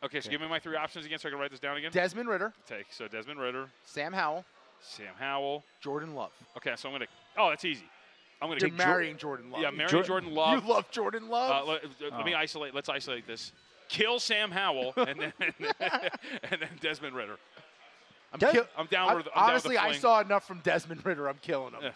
[0.03, 1.91] Okay, so give me my three options again so I can write this down again.
[1.93, 4.45] Desmond Ridder, Take so Desmond Ridder, Sam Howell,
[4.83, 5.65] Sam Howell.
[5.81, 6.33] Jordan Love.
[6.57, 7.07] Okay, so I'm gonna.
[7.39, 7.85] Oh, that's easy.
[8.45, 9.63] I'm gonna You're take Jor- marrying Jordan Love.
[9.63, 10.63] Yeah, marrying Jor- Jordan Love.
[10.63, 11.51] You love Jordan Love?
[11.67, 12.75] Uh, let, uh, let me isolate.
[12.75, 13.53] Let's isolate this.
[13.89, 15.33] Kill Sam Howell and then
[15.81, 17.39] and then Desmond Ridder.
[18.35, 20.47] I'm, Des- kill- I'm down I'm- with- I'm down with the honestly, I saw enough
[20.47, 21.27] from Desmond Ridder.
[21.27, 21.93] I'm killing him.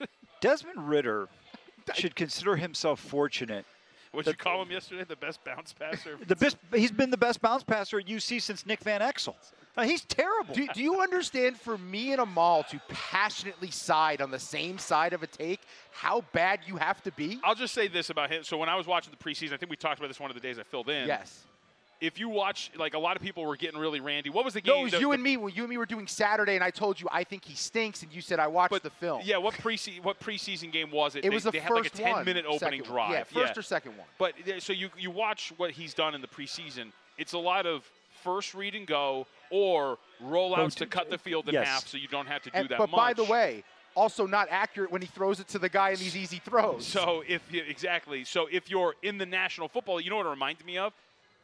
[0.00, 0.06] Yeah.
[0.40, 1.28] Desmond Ridder
[1.92, 3.66] should consider himself fortunate.
[4.12, 5.04] What'd you call him yesterday?
[5.04, 6.16] The best bounce passer.
[6.26, 6.56] The best.
[6.72, 9.34] He's been the best bounce passer at UC since Nick Van Exel.
[9.76, 10.54] Uh, he's terrible.
[10.54, 15.12] Do, do you understand for me and Amal to passionately side on the same side
[15.12, 15.60] of a take
[15.90, 17.40] how bad you have to be?
[17.42, 18.44] I'll just say this about him.
[18.44, 20.34] So when I was watching the preseason, I think we talked about this one of
[20.34, 21.08] the days I filled in.
[21.08, 21.40] Yes.
[22.00, 24.28] If you watch, like a lot of people were getting really randy.
[24.28, 24.74] What was the game?
[24.74, 25.36] No, it was the- you the- and me.
[25.36, 28.02] When you and me were doing Saturday, and I told you I think he stinks,
[28.02, 29.22] and you said I watched the film.
[29.24, 31.20] Yeah, what pre what preseason game was it?
[31.20, 33.10] It They- was the they had first like a Ten-minute opening second drive.
[33.12, 34.06] Yeah, first or second one.
[34.18, 36.92] But uh, so you you watch what he's done in the preseason.
[37.16, 37.88] It's a lot of
[38.22, 41.68] first read and go or rollouts to cut the field in yes.
[41.68, 42.98] half, so you don't have to do And- that but much.
[42.98, 43.62] by the way,
[43.94, 46.84] also not accurate when he throws it to the guy in these easy throws.
[46.84, 50.30] So if you, exactly, so if you're in the national football, you know what it
[50.30, 50.92] reminds me of?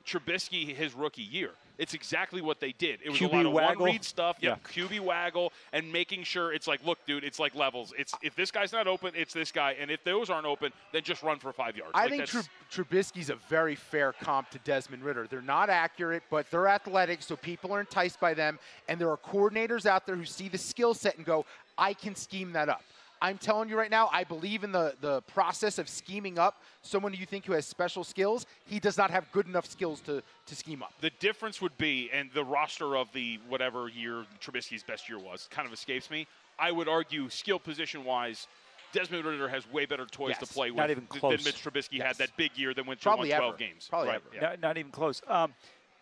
[0.04, 1.52] Trubisky, his rookie year.
[1.80, 3.00] It's exactly what they did.
[3.02, 3.84] It was QB a lot of waggle.
[3.86, 7.54] one read stuff, yep, QB waggle, and making sure it's like, look, dude, it's like
[7.54, 7.94] levels.
[7.98, 11.02] It's if this guy's not open, it's this guy, and if those aren't open, then
[11.02, 11.92] just run for five yards.
[11.94, 15.26] I Like, think Trub- Trubisky's a very fair comp to Desmond Ridder.
[15.26, 18.58] They're not accurate, but they're athletic, so people are enticed by them.
[18.86, 21.46] And there are coordinators out there who see the skill set and go,
[21.78, 22.82] I can scheme that up.
[23.22, 27.12] I'm telling you right now, I believe in the, the process of scheming up someone
[27.12, 28.46] you think who has special skills.
[28.66, 30.92] He does not have good enough skills to, to scheme up.
[31.02, 35.48] The difference would be, and the roster of the whatever year Trubisky's best year was
[35.50, 36.26] kind of escapes me.
[36.58, 38.46] I would argue, skill position wise,
[38.92, 41.36] Desmond Ridder has way better toys to play with Not even close.
[41.36, 42.06] than Mitch Trubisky Yes.
[42.06, 43.56] had that big year that went through Probably 12 ever.
[43.56, 43.86] games.
[43.88, 44.16] Probably right.
[44.16, 44.34] ever.
[44.34, 44.40] yeah.
[44.50, 45.22] Not, not even close.
[45.28, 45.54] Um,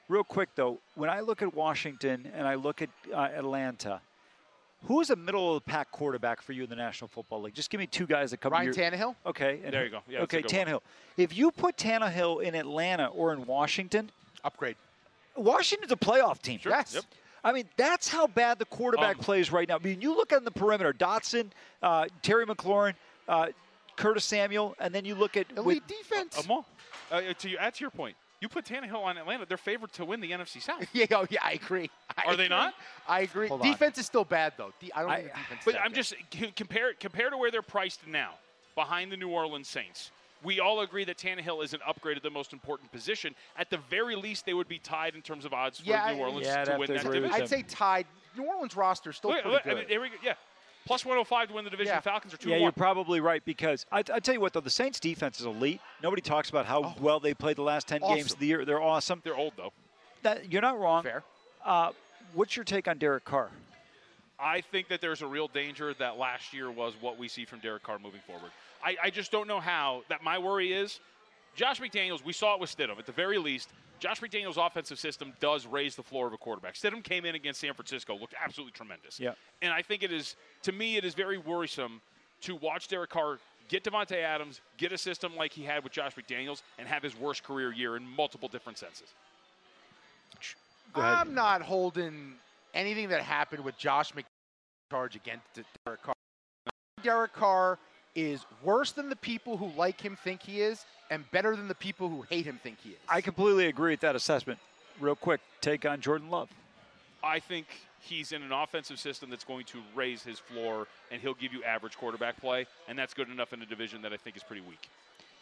[0.08, 4.00] real quick though, when I look at Washington and I look at uh, Atlanta,
[4.86, 7.54] Who's a middle of the pack quarterback for you in the National Football League?
[7.54, 8.52] Just give me two guys that come.
[8.52, 9.14] Ryan to your, Tannehill.
[9.26, 9.60] Okay.
[9.64, 10.00] and There you go.
[10.08, 10.66] Yeah, okay, good one.
[10.66, 10.80] Tannehill.
[11.16, 14.10] If you put Tannehill in Atlanta or in Washington,
[14.44, 14.76] Upgrade.
[15.36, 16.60] Washington's a playoff team.
[16.60, 16.70] Sure.
[16.70, 16.94] Yes.
[16.94, 17.04] Yep.
[17.44, 19.76] I mean, that's how bad the quarterback Um, plays right now.
[19.76, 21.50] I mean, you look on the perimeter: Dotson,
[21.82, 22.94] uh, Terry McLaurin,
[23.28, 23.48] uh,
[23.96, 26.44] Curtis Samuel, and then you look at Elite with, defense.
[26.44, 26.66] Amal,
[27.10, 30.04] uh, to, you- add to your point, you put Tannehill on Atlanta, they're favored to
[30.04, 30.86] win the NFC South.
[30.92, 31.90] yeah, oh, yeah, I agree.
[32.26, 32.74] I Are they not?
[33.08, 33.48] I agree.
[33.48, 33.66] Hold on.
[33.70, 34.72] defense is still bad though.
[34.80, 35.60] De- I don't I- think the defense.
[35.60, 35.96] is But that I'm bad.
[35.96, 38.32] just c- compare compare to where they're priced now,
[38.74, 40.10] behind the New Orleans Saints.
[40.44, 43.34] We all agree that Tannehill is an upgrade at the most important position.
[43.56, 46.14] At the very least, they would be tied in terms of odds for Yeah, I-
[46.14, 47.32] New Orleans Yeah, to win to that division.
[47.32, 48.06] I'd say tied.
[48.36, 49.88] New Orleans roster still Look, pretty look, I good.
[49.88, 50.14] mean, we go.
[50.22, 50.34] Yeah,
[50.86, 51.92] plus 105 to win the division.
[51.94, 52.00] Yeah.
[52.00, 54.70] Falcons are two yeah, you're probably right because I, I tell you what though, the
[54.70, 55.80] Saints defense is elite.
[56.04, 58.64] Nobody talks about how well they played the last ten games of the year.
[58.64, 59.20] They're awesome.
[59.24, 59.72] They're old though.
[60.22, 61.02] That, you're not wrong.
[61.02, 61.24] Fair.
[61.64, 61.90] Uh,
[62.34, 63.50] what's your take on Derek Carr?
[64.38, 67.58] I think that there's a real danger that last year was what we see from
[67.58, 68.50] Derek Carr moving forward.
[68.84, 70.02] I, I just don't know how.
[70.08, 71.00] That my worry is
[71.56, 72.24] Josh McDaniels.
[72.24, 72.98] We saw it with Stidham.
[72.98, 76.74] At the very least, Josh McDaniels' offensive system does raise the floor of a quarterback.
[76.74, 79.18] Stidham came in against San Francisco, looked absolutely tremendous.
[79.18, 79.32] Yeah.
[79.60, 82.00] And I think it is, to me, it is very worrisome
[82.42, 86.14] to watch Derek Carr get Davante Adams, get a system like he had with Josh
[86.14, 89.14] McDaniels, and have his worst career year in multiple different senses.
[90.92, 91.14] Go ahead.
[91.14, 92.34] I'm not holding
[92.74, 94.24] anything that happened with Josh McCarge
[94.90, 95.44] charge against
[95.84, 96.14] Derek Carr.
[97.02, 97.78] Derek Carr
[98.14, 101.74] is worse than the people who like him think he is, and better than the
[101.74, 102.98] people who hate him think he is.
[103.08, 104.58] I completely agree with that assessment.
[104.98, 106.48] Real quick, take on Jordan Love.
[107.22, 107.66] I think
[108.00, 111.62] he's in an offensive system that's going to raise his floor, and he'll give you
[111.64, 114.62] average quarterback play, and that's good enough in a division that I think is pretty
[114.62, 114.88] weak.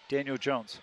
[0.09, 0.81] Daniel Jones.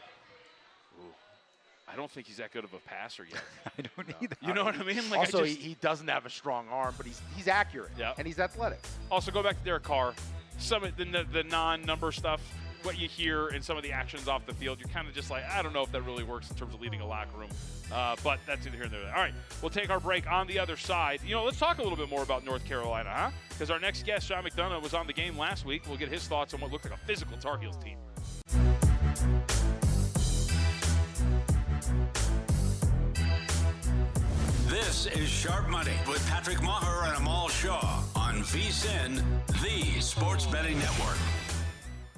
[1.94, 3.44] I don't think he's that good of a passer yet.
[3.78, 4.36] I don't either.
[4.42, 5.10] You know what I mean?
[5.12, 7.92] Like also, I just, he, he doesn't have a strong arm, but he's he's accurate.
[7.98, 8.14] Yeah.
[8.18, 8.80] And he's athletic.
[9.12, 10.14] also go back to Derek Carr.
[10.58, 12.42] Some of the, the, the non-number stuff,
[12.84, 15.30] what you hear and some of the actions off the field, you're kind of just
[15.30, 17.50] like, I don't know if that really works in terms of leading a locker room.
[17.92, 19.06] Uh, but that's either here and there.
[19.08, 21.20] All right, we'll take our break on the other side.
[21.26, 23.32] You know, let's talk a little bit more about North Carolina, huh?
[23.50, 25.84] Because our next guest, Sean McDonough, was on the game last week.
[25.88, 27.98] We'll get his thoughts on what looked like a physical Tar Heels team.
[34.94, 39.24] This is Sharp Money with Patrick Maher and Amal Shah on VSIN,
[39.64, 41.18] the sports betting network.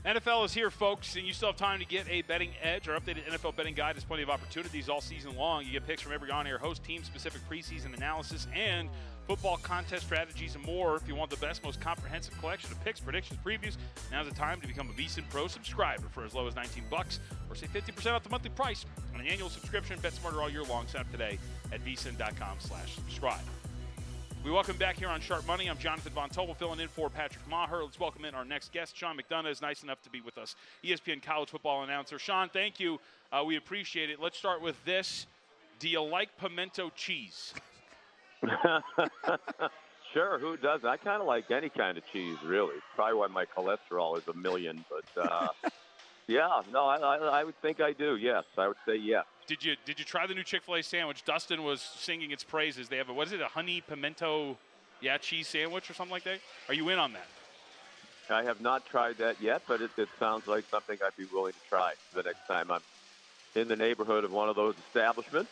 [0.06, 2.90] NFL is here, folks, and you still have time to get a betting edge.
[2.90, 5.66] Our updated NFL betting guide has plenty of opportunities all season long.
[5.66, 8.90] You get picks from every on-air host, team-specific preseason analysis, and
[9.28, 10.96] football contest strategies and more.
[10.96, 13.78] If you want the best, most comprehensive collection of picks, predictions, previews,
[14.12, 17.20] now's the time to become a VSiN Pro subscriber for as low as 19 bucks,
[17.50, 20.00] or say 50% off the monthly price on an annual subscription.
[20.02, 20.88] Bet smarter all year long.
[20.88, 21.40] Sign up today
[21.72, 23.44] at vsin.com/subscribe.
[24.44, 25.68] We welcome back here on Sharp Money.
[25.68, 27.84] I'm Jonathan Von Tobel, filling in for Patrick Maher.
[27.84, 29.50] Let's welcome in our next guest, Sean McDonough.
[29.50, 32.20] is nice enough to be with us, ESPN college football announcer.
[32.20, 33.00] Sean, thank you.
[33.32, 34.20] Uh, we appreciate it.
[34.20, 35.26] Let's start with this.
[35.80, 37.56] Do you like pimento cheese?
[40.14, 40.88] sure, who doesn't?
[40.88, 42.76] I kind of like any kind of cheese, really.
[42.96, 45.48] Probably why my cholesterol is a million, but uh,
[46.28, 48.18] yeah, no, I, I, I would think I do.
[48.18, 49.26] Yes, I would say yes.
[49.48, 51.24] Did you did you try the new Chick Fil A sandwich?
[51.24, 52.90] Dustin was singing its praises.
[52.90, 53.42] They have a what is it?
[53.42, 54.58] A honey pimento,
[55.02, 56.40] yeah, cheese sandwich or something like that.
[56.68, 57.28] Are you in on that?
[58.30, 61.54] I have not tried that yet, but it, it sounds like something I'd be willing
[61.54, 62.82] to try the next time I'm
[63.54, 65.52] in the neighborhood of one of those establishments.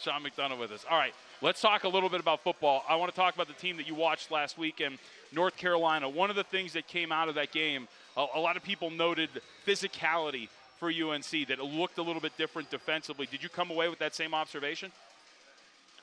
[0.00, 0.84] Sean McDonough with us.
[0.90, 2.84] All right, let's talk a little bit about football.
[2.88, 4.98] I want to talk about the team that you watched last weekend,
[5.32, 6.08] North Carolina.
[6.08, 8.90] One of the things that came out of that game, a, a lot of people
[8.90, 9.30] noted
[9.66, 13.26] physicality for UNC, that it looked a little bit different defensively.
[13.30, 14.92] Did you come away with that same observation?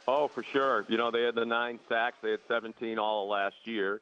[0.07, 0.85] Oh, for sure.
[0.89, 2.17] You know, they had the nine sacks.
[2.21, 4.01] They had 17 all last year.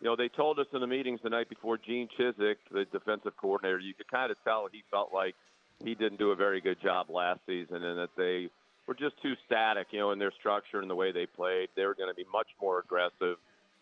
[0.00, 3.36] You know, they told us in the meetings the night before Gene Chizik, the defensive
[3.36, 5.34] coordinator, you could kind of tell he felt like
[5.84, 8.48] he didn't do a very good job last season and that they
[8.90, 11.68] were just too static, you know, in their structure and the way they played.
[11.76, 13.38] They were going to be much more aggressive.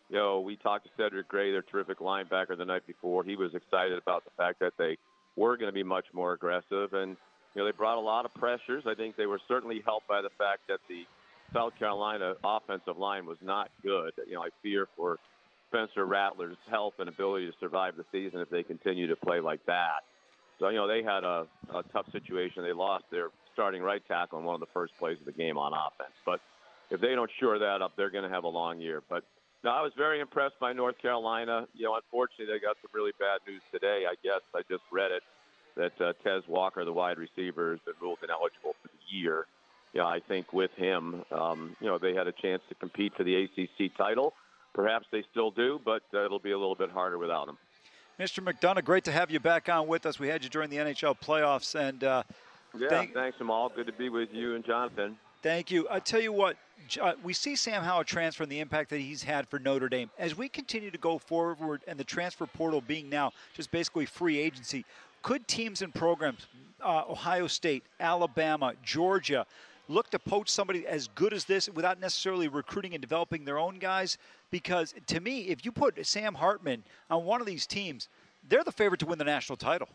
[0.09, 3.23] You know, we talked to Cedric Gray, their terrific linebacker, the night before.
[3.23, 4.97] He was excited about the fact that they
[5.35, 6.93] were going to be much more aggressive.
[6.93, 7.17] And,
[7.55, 8.83] you know, they brought a lot of pressures.
[8.85, 11.05] I think they were certainly helped by the fact that the
[11.55, 14.11] South Carolina offensive line was not good.
[14.27, 15.17] You know, I fear for
[15.69, 19.65] Spencer Rattler's health and ability to survive the season if they continue to play like
[19.65, 20.05] that.
[20.59, 22.61] So, you know, they had a, a tough situation.
[22.61, 25.57] They lost their starting right tackle in one of the first plays of the game
[25.57, 26.15] on offense.
[26.25, 26.39] But
[26.89, 29.03] if they don't shore that up, they're going to have a long year.
[29.09, 29.23] But
[29.65, 31.67] no, I was very impressed by North Carolina.
[31.73, 34.05] You know, unfortunately, they got some really bad news today.
[34.09, 35.23] I guess I just read it
[35.75, 39.45] that uh, Tez Walker, the wide receiver, has been ruled ineligible for the year.
[39.93, 43.23] Yeah, I think with him, um, you know, they had a chance to compete for
[43.23, 44.33] the ACC title
[44.73, 47.57] perhaps they still do, but uh, it'll be a little bit harder without him.
[48.19, 48.43] Mr.
[48.43, 50.19] McDonough, great to have you back on with us.
[50.19, 52.23] We had you during the NHL playoffs, and uh,
[52.77, 53.69] yeah, thank- thanks, Jamal.
[53.69, 55.17] Good to be with you and Jonathan.
[55.41, 55.87] Thank you.
[55.89, 56.57] I tell you what,
[56.99, 60.09] uh, we see Sam Howell transfer and the impact that he's had for Notre Dame.
[60.19, 64.37] As we continue to go forward and the transfer portal being now just basically free
[64.37, 64.85] agency,
[65.21, 66.47] could teams and programs,
[66.83, 69.45] uh, Ohio State, Alabama, Georgia,
[69.87, 73.79] look to poach somebody as good as this without necessarily recruiting and developing their own
[73.79, 74.17] guys?
[74.51, 78.09] Because to me, if you put Sam Hartman on one of these teams,
[78.47, 79.89] they're the favorite to win the national title.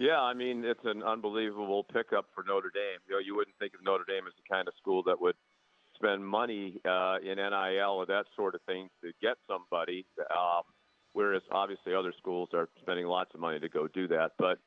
[0.00, 2.98] Yeah, I mean it's an unbelievable pickup for Notre Dame.
[3.06, 5.36] You know, you wouldn't think of Notre Dame as the kind of school that would
[5.94, 10.62] spend money uh, in NIL or that sort of thing to get somebody, um,
[11.12, 14.32] whereas obviously other schools are spending lots of money to go do that.
[14.38, 14.58] But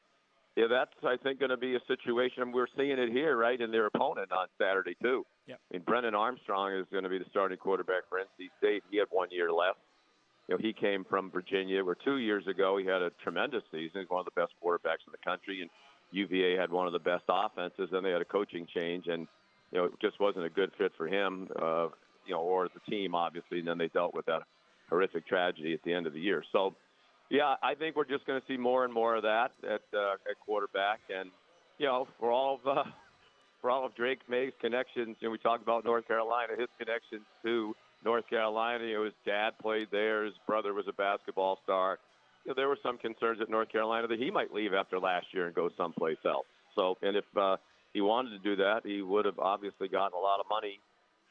[0.55, 2.51] yeah, that's I think going to be a situation.
[2.51, 5.25] We're seeing it here, right, in their opponent on Saturday too.
[5.47, 5.57] Yep.
[5.57, 8.83] I mean, Brennan Armstrong is going to be the starting quarterback for NC State.
[8.91, 9.79] He had one year left
[10.47, 14.01] you know, he came from Virginia, where two years ago he had a tremendous season.
[14.01, 15.69] He's one of the best quarterbacks in the country, and
[16.11, 17.89] UVA had one of the best offenses.
[17.91, 19.27] Then they had a coaching change, and
[19.71, 21.87] you know, it just wasn't a good fit for him, uh,
[22.25, 23.59] you know, or the team, obviously.
[23.59, 24.43] And then they dealt with that
[24.89, 26.43] horrific tragedy at the end of the year.
[26.51, 26.75] So,
[27.31, 30.13] yeah, I think we're just going to see more and more of that at uh,
[30.29, 31.31] at quarterback, and
[31.77, 32.83] you know, for all of uh,
[33.61, 37.23] for all of Drake Maye's connections, you know, we talked about North Carolina, his connections
[37.43, 38.83] to North Carolina.
[38.85, 40.25] You know, his dad played there.
[40.25, 41.99] His brother was a basketball star.
[42.45, 45.27] You know, there were some concerns at North Carolina that he might leave after last
[45.31, 46.45] year and go someplace else.
[46.75, 47.57] So, and if uh,
[47.93, 50.79] he wanted to do that, he would have obviously gotten a lot of money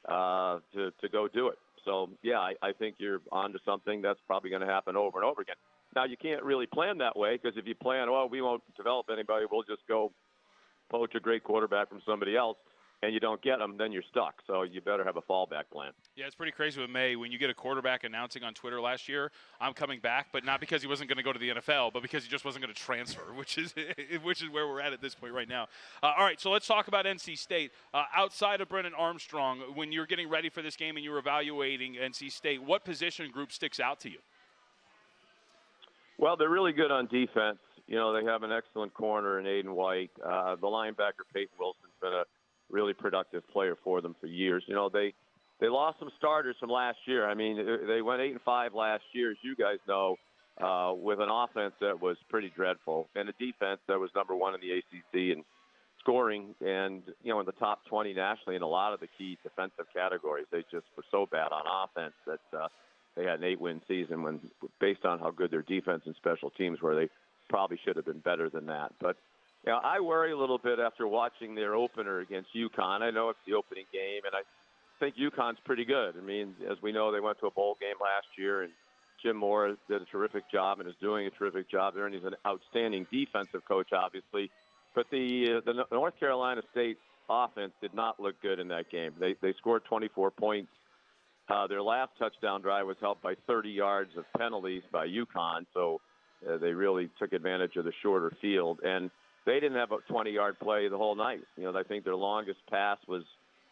[0.08, 1.58] uh, to to go do it.
[1.84, 5.26] So, yeah, I, I think you're onto something that's probably going to happen over and
[5.28, 5.56] over again.
[5.96, 9.06] Now, you can't really plan that way because if you plan, well, we won't develop
[9.12, 10.12] anybody, we'll just go
[10.90, 12.56] poach a great quarterback from somebody else
[13.02, 14.34] and you don't get them, then you're stuck.
[14.46, 15.90] So you better have a fallback plan.
[16.14, 19.08] Yeah, it's pretty crazy with Maye When you get a quarterback announcing on Twitter last
[19.08, 21.92] year, "I'm coming back," but not because he wasn't going to go to the NFL,
[21.92, 23.74] but because he just wasn't going to transfer, which is
[24.22, 25.66] which is where we're at at this point right now.
[26.02, 27.72] Uh, all right, so let's talk about NC State.
[27.92, 31.94] Uh, outside of Brennan Armstrong, when you're getting ready for this game and you're evaluating
[31.94, 34.18] NC State, what position group sticks out to you?
[36.18, 37.58] Well, they're really good on defense.
[37.88, 40.12] You know, they have an excellent corner in Aydan White.
[40.24, 42.24] Uh, the linebacker Peyton Wilson's been a
[42.72, 44.64] really productive player for them for years.
[44.66, 45.14] You know, they
[45.60, 47.28] they lost some starters from last year.
[47.28, 47.56] I mean,
[47.86, 50.16] they went eight and five last year, as you guys know,
[50.60, 54.54] uh, with an offense that was pretty dreadful and a defense that was number one
[54.54, 55.44] in the ACC and
[56.00, 59.38] scoring and you know in the top 20 nationally in a lot of the key
[59.42, 60.46] defensive categories.
[60.50, 62.68] They just were so bad on offense that uh,
[63.16, 64.40] they had an eight-win season when,
[64.80, 67.08] based on how good their defense and special teams were, they
[67.48, 68.92] probably should have been better than that.
[69.00, 69.16] But
[69.70, 73.02] know, I worry a little bit after watching their opener against UConn.
[73.02, 74.42] I know it's the opening game, and I
[74.98, 76.14] think UConn's pretty good.
[76.16, 78.72] I mean, as we know, they went to a bowl game last year, and
[79.22, 82.24] Jim Mora did a terrific job and is doing a terrific job there, and he's
[82.24, 84.50] an outstanding defensive coach, obviously.
[84.94, 86.98] But the uh, the North Carolina State
[87.30, 89.12] offense did not look good in that game.
[89.18, 90.70] They they scored 24 points.
[91.48, 96.00] Uh, their last touchdown drive was helped by 30 yards of penalties by UConn, so
[96.48, 98.80] uh, they really took advantage of the shorter field.
[98.84, 99.10] And
[99.44, 101.40] they didn't have a 20 yard play the whole night.
[101.56, 103.24] You know, I think their longest pass was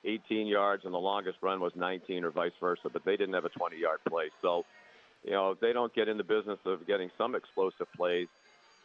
[0.05, 3.45] 18 yards and the longest run was 19 or vice versa, but they didn't have
[3.45, 4.31] a 20 yard play.
[4.43, 4.65] So,
[5.25, 8.29] you know, if they don't get in the business of getting some explosive plays,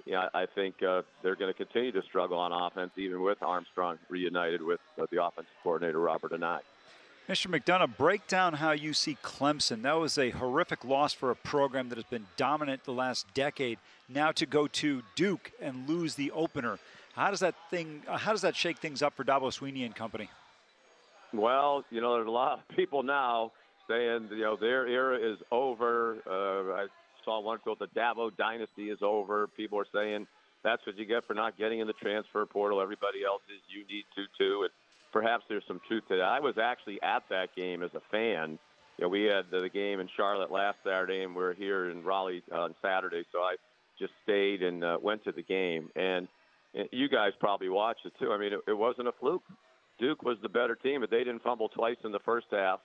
[0.05, 3.41] you know, I think uh, they're going to continue to struggle on offense, even with
[3.41, 6.59] Armstrong reunited with uh, the offensive coordinator, Robert Anae.
[7.27, 7.47] Mr.
[7.47, 9.81] McDonough, break down how you see Clemson.
[9.81, 13.79] That was a horrific loss for a program that has been dominant the last decade.
[14.07, 16.77] Now to go to Duke and lose the opener.
[17.15, 18.03] How does that thing?
[18.07, 20.29] Uh, how does that shake things up for Dabo Swinney and company?
[21.33, 23.53] Well, you know, there's a lot of people now
[23.87, 26.17] saying you know their era is over.
[26.27, 26.87] Uh, I
[27.23, 30.27] saw one quote: "The Dabo dynasty is over." People are saying
[30.63, 32.81] that's what you get for not getting in the transfer portal.
[32.81, 33.61] Everybody else is.
[33.67, 34.61] You need to too.
[34.63, 34.71] And
[35.11, 36.23] perhaps there's some truth to that.
[36.23, 38.59] I was actually at that game as a fan.
[38.97, 42.43] You know, we had the game in Charlotte last Saturday, and we're here in Raleigh
[42.53, 43.23] on Saturday.
[43.31, 43.55] So I
[43.99, 45.89] just stayed and uh, went to the game.
[45.95, 46.27] And,
[46.73, 48.31] and you guys probably watched it too.
[48.31, 49.43] I mean, it, it wasn't a fluke.
[49.99, 52.79] Duke was the better team, but they didn't fumble twice in the first half.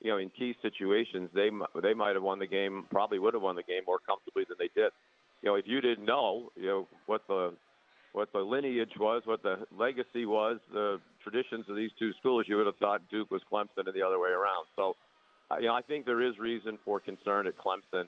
[0.00, 1.50] You know, in key situations, they
[1.82, 2.84] they might have won the game.
[2.90, 4.92] Probably would have won the game more comfortably than they did.
[5.42, 7.54] You know, if you didn't know, you know what the
[8.14, 12.56] what the lineage was, what the legacy was, the traditions of these two schools, you
[12.56, 14.66] would have thought Duke was Clemson and the other way around.
[14.76, 14.94] So,
[15.50, 18.04] uh, you know, I think there is reason for concern at Clemson.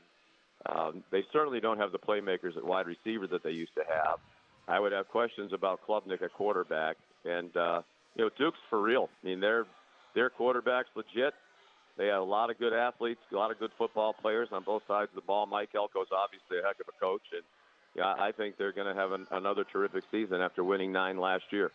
[0.66, 4.20] Um, they certainly don't have the playmakers at wide receiver that they used to have.
[4.68, 7.82] I would have questions about Klubnik at quarterback, and uh,
[8.14, 9.08] you know, Duke's for real.
[9.22, 9.66] I mean, their
[10.14, 11.34] their quarterback's legit.
[11.98, 14.82] They had a lot of good athletes, a lot of good football players on both
[14.86, 15.46] sides of the ball.
[15.46, 17.42] Mike Elko's obviously a heck of a coach, and
[18.02, 21.70] I think they're going to have an, another terrific season after winning nine last year.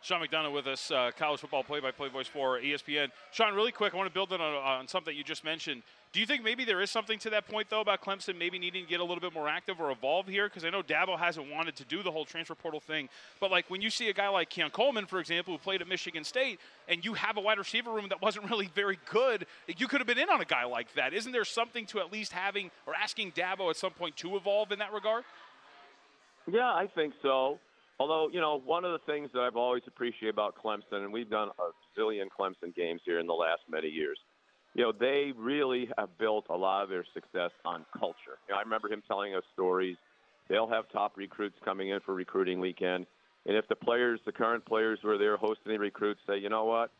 [0.00, 3.10] Sean McDonough with us, uh, college football play-by-play voice for ESPN.
[3.32, 5.82] Sean, really quick, I want to build on, on something you just mentioned.
[6.12, 8.84] Do you think maybe there is something to that point, though, about Clemson maybe needing
[8.84, 10.48] to get a little bit more active or evolve here?
[10.48, 13.08] Because I know Dabo hasn't wanted to do the whole transfer portal thing.
[13.40, 15.88] But, like, when you see a guy like Keon Coleman, for example, who played at
[15.88, 19.46] Michigan State, and you have a wide receiver room that wasn't really very good,
[19.76, 21.12] you could have been in on a guy like that.
[21.12, 24.72] Isn't there something to at least having or asking Dabo at some point to evolve
[24.72, 25.24] in that regard?
[26.50, 27.58] Yeah, I think so.
[28.00, 31.28] Although, you know, one of the things that I've always appreciated about Clemson, and we've
[31.28, 34.18] done a zillion Clemson games here in the last many years,
[34.74, 38.38] you know, they really have built a lot of their success on culture.
[38.48, 39.96] You know, I remember him telling us stories.
[40.48, 43.06] They'll have top recruits coming in for recruiting weekend.
[43.46, 46.48] And if the players, the current players who are there hosting the recruits say, you
[46.48, 46.90] know what,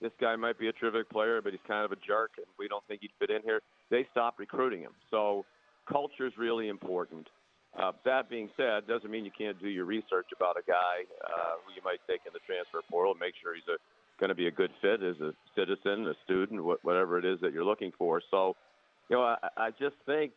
[0.00, 2.66] this guy might be a terrific player, but he's kind of a jerk and we
[2.66, 4.92] don't think he'd fit in here, they stop recruiting him.
[5.10, 5.44] So
[5.90, 7.28] culture is really important.
[7.76, 11.60] Uh, that being said, doesn't mean you can't do your research about a guy uh,
[11.64, 13.64] who you might take in the transfer portal and make sure he's
[14.18, 17.52] going to be a good fit as a citizen, a student, whatever it is that
[17.52, 18.22] you're looking for.
[18.30, 18.56] So,
[19.08, 20.32] you know, I, I just think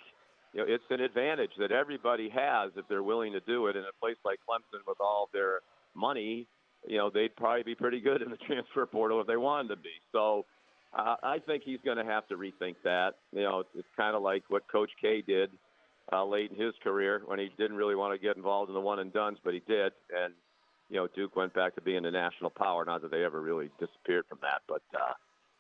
[0.54, 3.76] you know it's an advantage that everybody has if they're willing to do it.
[3.76, 5.60] In a place like Clemson, with all their
[5.96, 6.48] money,
[6.86, 9.78] you know, they'd probably be pretty good in the transfer portal if they wanted to
[9.78, 9.94] be.
[10.12, 10.46] So.
[10.94, 13.12] Uh, I think he's going to have to rethink that.
[13.32, 15.56] You know, it's, it's kind of like what Coach K did uh,
[16.20, 19.00] late in his career when he didn't really want to get involved in the one
[19.00, 19.94] and dones, but he did.
[20.16, 20.34] And
[20.90, 22.84] you know, Duke went back to being a national power.
[22.84, 25.14] Not that they ever really disappeared from that, but uh,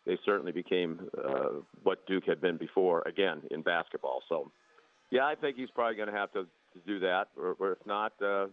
[0.05, 4.21] they certainly became uh, what Duke had been before, again, in basketball.
[4.27, 4.51] So,
[5.09, 7.85] yeah, I think he's probably going to have to, to do that, or, or if
[7.85, 8.47] not, uh,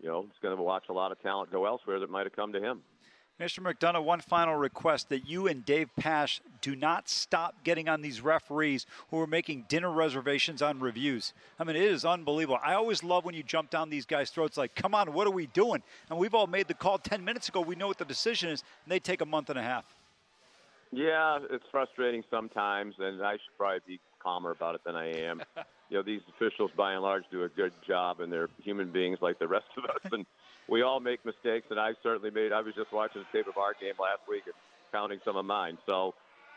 [0.00, 2.34] you know, he's going to watch a lot of talent go elsewhere that might have
[2.34, 2.80] come to him.
[3.40, 3.60] Mr.
[3.60, 8.20] McDonough, one final request that you and Dave Pasch do not stop getting on these
[8.20, 11.32] referees who are making dinner reservations on reviews.
[11.58, 12.60] I mean, it is unbelievable.
[12.62, 15.30] I always love when you jump down these guys' throats like, come on, what are
[15.30, 15.82] we doing?
[16.10, 17.62] And we've all made the call 10 minutes ago.
[17.62, 19.86] We know what the decision is, and they take a month and a half.
[20.92, 25.40] Yeah, it's frustrating sometimes, and I should probably be calmer about it than I am.
[25.88, 29.18] you know, these officials, by and large, do a good job, and they're human beings
[29.22, 30.12] like the rest of us.
[30.12, 30.26] And
[30.70, 32.52] we all make mistakes, and I certainly made.
[32.52, 34.54] I was just watching the tape of our game last week and
[34.92, 35.76] counting some of mine.
[35.86, 36.14] So,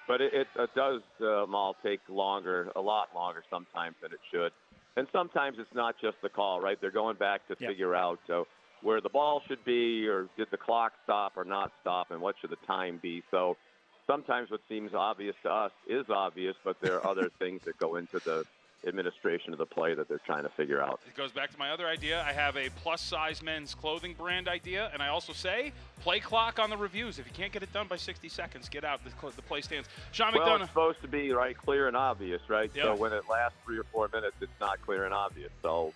[0.07, 4.19] but it, it, it does um, all take longer, a lot longer sometimes than it
[4.31, 4.51] should.
[4.95, 6.79] And sometimes it's not just the call, right?
[6.79, 8.43] They're going back to figure out uh,
[8.83, 12.35] where the ball should be, or did the clock stop or not stop, and what
[12.39, 13.23] should the time be.
[13.31, 13.57] So
[14.05, 17.95] sometimes what seems obvious to us is obvious, but there are other things that go
[17.95, 18.45] into the
[18.87, 20.99] administration of the play that they're trying to figure out.
[21.07, 22.23] It goes back to my other idea.
[22.27, 25.71] I have a plus size men's clothing brand idea, and I also say
[26.01, 27.19] play clock on the reviews.
[27.19, 29.01] If you can't get it done by 60 seconds, get out.
[29.03, 29.89] The, the play stands.
[30.11, 30.61] Sean well, McDonough.
[30.61, 32.71] it's supposed to be right, clear and obvious, right?
[32.73, 32.85] Yep.
[32.85, 35.51] So when it lasts three or four minutes, it's not clear and obvious.
[35.61, 35.93] So.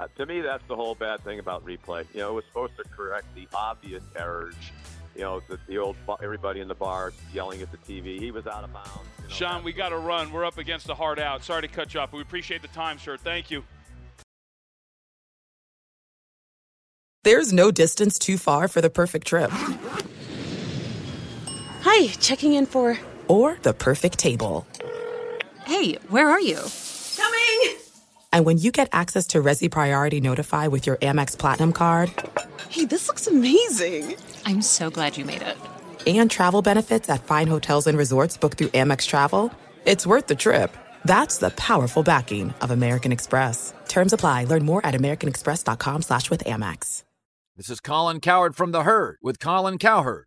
[0.00, 2.06] Uh, to me, that's the whole bad thing about replay.
[2.14, 4.54] You know, it was supposed to correct the obvious errors
[5.18, 8.20] you know, the, the old everybody in the bar yelling at the TV.
[8.20, 8.90] He was out of bounds.
[9.18, 10.32] You know, Sean, we got to run.
[10.32, 11.42] We're up against the hard out.
[11.42, 13.16] Sorry to cut you off, but we appreciate the time, sir.
[13.16, 13.64] Thank you.
[17.24, 19.50] There's no distance too far for the perfect trip.
[21.82, 22.96] Hi, checking in for.
[23.26, 24.66] Or the perfect table.
[25.66, 26.60] Hey, where are you?
[27.16, 27.76] Coming!
[28.32, 32.10] And when you get access to Resy Priority Notify with your Amex Platinum card.
[32.70, 34.16] Hey, this looks amazing!
[34.44, 35.56] I'm so glad you made it.
[36.06, 39.52] And travel benefits at fine hotels and resorts booked through Amex Travel.
[39.84, 40.74] It's worth the trip.
[41.04, 43.74] That's the powerful backing of American Express.
[43.88, 44.44] Terms apply.
[44.44, 47.02] Learn more at americanexpress.com slash with Amex.
[47.56, 50.26] This is Colin Cowherd from The Herd with Colin Cowherd.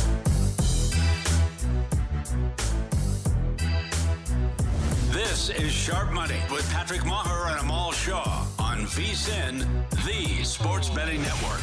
[5.41, 9.65] This is Sharp Money with Patrick Maher and Amal Shah on VSIN,
[10.05, 11.59] the Sports Betting Network.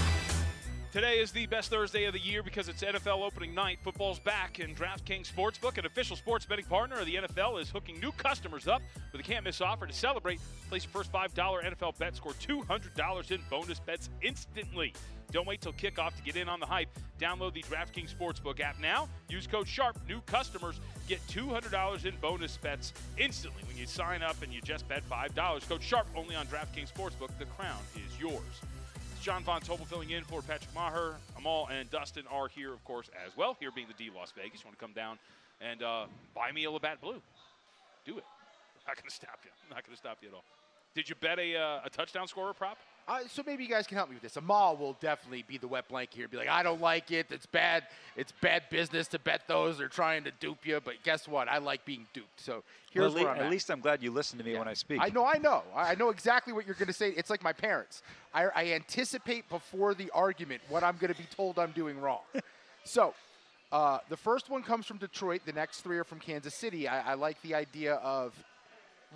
[0.90, 3.78] Today is the best Thursday of the year because it's NFL opening night.
[3.84, 8.00] Football's back, and DraftKings Sportsbook, an official sports betting partner of the NFL, is hooking
[8.00, 10.40] new customers up with a can't miss offer to celebrate.
[10.68, 14.92] Place your first $5 NFL bet, score $200 in bonus bets instantly.
[15.30, 16.88] Don't wait till kickoff to get in on the hype.
[17.20, 19.08] Download the DraftKings Sportsbook app now.
[19.28, 19.96] Use code SHARP.
[20.08, 24.88] New customers get $200 in bonus bets instantly when you sign up and you just
[24.88, 25.68] bet $5.
[25.68, 27.30] Code SHARP only on DraftKings Sportsbook.
[27.38, 28.40] The crown is yours.
[29.12, 31.16] It's John Von Tobel filling in for Patrick Maher.
[31.36, 33.56] Amal and Dustin are here, of course, as well.
[33.60, 34.60] Here being the D Las Vegas.
[34.60, 35.18] You want to come down
[35.60, 37.20] and uh, buy me a Labatt Blue?
[38.06, 38.24] Do it.
[38.24, 39.50] I'm not going to stop you.
[39.64, 40.44] I'm not going to stop you at all.
[40.94, 42.78] Did you bet a, uh, a touchdown scorer prop?
[43.06, 44.36] Uh, so maybe you guys can help me with this.
[44.36, 46.28] Amal will definitely be the wet blanket here.
[46.28, 47.28] Be like, I don't like it.
[47.30, 47.84] It's bad.
[48.16, 49.78] It's bad business to bet those.
[49.78, 50.78] They're trying to dupe you.
[50.84, 51.48] But guess what?
[51.48, 52.38] I like being duped.
[52.38, 52.62] So
[52.92, 53.50] here's Well, where at, I'm at at.
[53.50, 54.98] least I'm glad you listen to me when I speak.
[55.00, 55.62] I know, I know.
[55.74, 57.08] I I know exactly what you're going to say.
[57.10, 58.02] It's like my parents.
[58.34, 62.20] I, I anticipate before the argument what I'm going to be told I'm doing wrong.
[62.84, 63.14] so,
[63.72, 65.42] uh, the first one comes from Detroit.
[65.46, 66.86] The next three are from Kansas City.
[66.88, 68.34] I, I like the idea of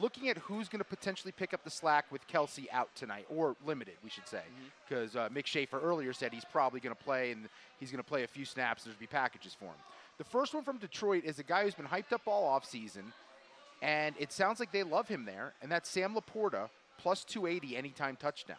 [0.01, 3.57] looking at who's going to potentially pick up the slack with Kelce out tonight, or
[3.65, 4.43] limited, we should say,
[4.89, 8.09] because uh, Mick Schaefer earlier said he's probably going to play and he's going to
[8.09, 8.85] play a few snaps.
[8.85, 9.75] There's be packages for him.
[10.19, 13.13] The first one from Detroit is a guy who's been hyped up all offseason,
[13.81, 16.69] and it sounds like they love him there, and that's Sam LaPorta,
[16.99, 18.57] plus 280 anytime touchdown.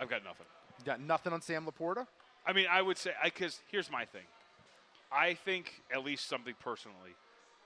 [0.00, 0.46] I've got nothing.
[0.78, 2.06] You got nothing on Sam LaPorta?
[2.46, 4.22] I mean, I would say because here's my thing.
[5.10, 7.14] I think at least something personally.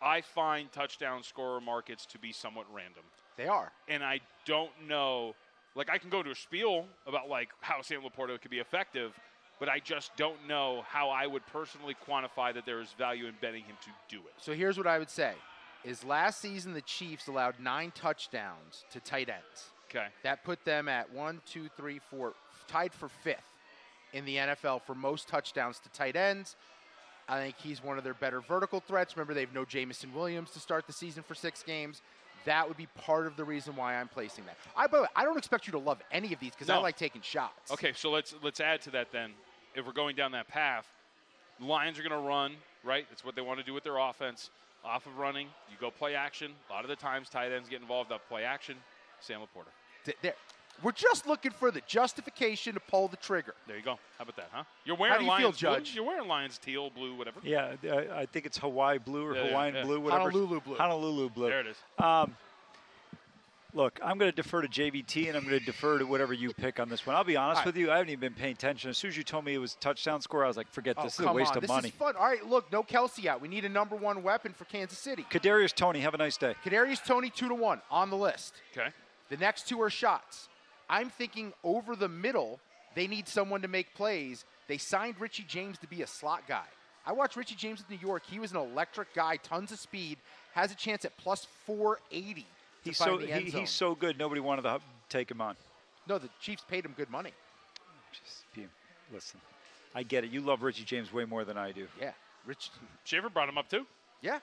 [0.03, 3.05] I find touchdown scorer markets to be somewhat random,
[3.37, 3.71] They are.
[3.89, 5.35] and I don't know.
[5.75, 9.13] Like I can go to a spiel about like how Sam LaPorta could be effective,
[9.59, 13.35] but I just don't know how I would personally quantify that there is value in
[13.41, 14.35] betting him to do it.
[14.39, 15.33] So here's what I would say:
[15.85, 19.71] is last season the Chiefs allowed nine touchdowns to tight ends.
[19.89, 20.07] Okay.
[20.23, 22.33] That put them at one, two, three, four,
[22.67, 23.39] tied for fifth
[24.15, 26.57] in the NFL for most touchdowns to tight ends.
[27.33, 29.16] I think he's one of their better vertical threats.
[29.16, 32.03] Remember, they have no Jameson Williams to start the season for six games.
[32.45, 34.57] That would be part of the reason why I'm placing that.
[34.76, 36.76] I, by the way, I don't expect you to love any of these because I
[36.83, 37.72] like taking shots.
[37.72, 39.30] Okay, so let's let's add to that then.
[39.74, 40.87] If we're going down that path,
[41.59, 43.07] the Lions are going to run, right?
[43.09, 44.51] That's what they want to do with their offense.
[44.85, 46.53] Off of running, you go play action.
[46.68, 48.76] A lot of the times, tight ends get involved up play action.
[49.20, 49.68] Sam LaPorta.
[50.05, 50.35] Th- there-
[50.83, 53.55] We're just looking for the justification to pull the trigger.
[53.68, 53.99] There you go.
[54.18, 54.64] How about that, huh?
[54.85, 55.70] You're wearing How do you feel, Lions blue.
[55.70, 55.95] Judge?
[55.95, 57.39] You're wearing Lions teal, blue, whatever.
[57.45, 59.83] Yeah, I, I think it's Hawaii blue or Yeah, yeah, Hawaiian yeah.
[59.85, 60.23] blue, whatever.
[60.31, 60.75] Honolulu blue.
[60.77, 61.49] Honolulu blue.
[61.49, 61.77] There it is.
[61.99, 62.35] Um,
[63.75, 66.53] look, I'm going to defer to JVT and I'm going to defer to whatever you
[66.53, 67.14] pick on this one.
[67.14, 67.66] I'll be honest All right.
[67.66, 68.91] with you, I haven't even been paying attention.
[68.91, 71.05] As soon as you told me it was touchdown score, I was like, forget Oh,
[71.05, 71.12] this.
[71.12, 71.57] This is a come waste on.
[71.59, 71.89] of this money.
[71.91, 72.16] is fun.
[72.16, 73.41] All right, look, no Kelce out.
[73.41, 75.25] We need a number one weapon for Kansas City.
[75.31, 76.55] Kadarius Toney, have a nice day.
[76.64, 78.55] Kadarius Toney two to one on the list.
[78.77, 78.89] Okay.
[79.29, 80.49] The next two are shots.
[80.93, 82.61] I'm thinking over the middle,
[82.95, 84.45] they need someone to make plays.
[84.68, 86.66] They signed Richie James to be a slot guy.
[87.07, 88.24] I watched Richie James in New York.
[88.30, 90.18] He was an electric guy, tons of speed,
[90.53, 92.47] has a chance at plus 480
[92.84, 94.18] He's so he, he's so good.
[94.18, 95.57] Nobody wanted to take him on.
[96.09, 97.32] no, the Chiefs paid him good money.
[98.12, 98.66] Just be,
[99.12, 99.40] listen,
[99.95, 100.30] I get it.
[100.30, 101.86] You love Richie James way more than I do.
[102.01, 102.11] Yeah,
[102.45, 102.70] Rich.
[103.05, 103.86] Shaver brought him up too.
[104.20, 104.40] Yeah,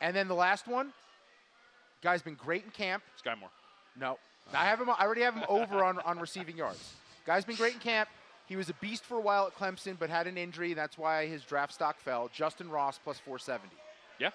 [0.00, 0.92] and then the last one,
[2.02, 3.02] guy's been great in camp.
[3.22, 3.50] Skyy Moore.
[4.00, 4.18] No,
[4.52, 4.90] I have him.
[4.90, 6.94] I already have him over on, on receiving yards.
[7.26, 8.08] Guy's been great in camp.
[8.46, 10.74] He was a beast for a while at Clemson, but had an injury.
[10.74, 12.28] That's why his draft stock fell.
[12.32, 13.74] Justin Ross plus 470.
[14.18, 14.30] Yeah.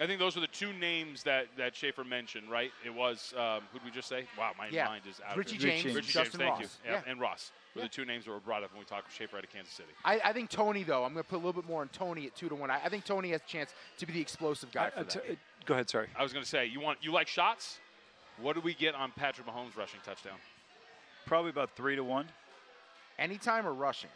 [0.00, 2.72] I think those were the two names that, that Schaefer mentioned, right?
[2.84, 4.24] It was, um, who did we just say?
[4.36, 4.86] Wow, my Yeah.
[4.86, 5.36] mind is out.
[5.36, 5.66] Richie of it.
[5.82, 6.78] James, Richie Justin James, thank Ross.
[6.84, 6.90] you.
[6.90, 7.10] Yeah, Yeah.
[7.12, 7.86] And Ross were Yeah.
[7.86, 9.72] the two names that were brought up when we talked with Schaefer out of Kansas
[9.72, 9.90] City.
[10.04, 12.26] I, I think Toney, though, I'm going to put a little bit more on Toney
[12.26, 12.68] at two to one.
[12.68, 15.02] I, I think Toney has a chance to be the explosive guy I- for I
[15.04, 15.10] that.
[15.28, 16.08] t- go ahead, sorry.
[16.18, 17.78] I was going to say, you want you like shots?
[18.40, 20.36] What do we get on Patrick Mahomes rushing touchdown?
[21.26, 22.26] Probably about three to one.
[23.18, 24.10] Anytime or rushing?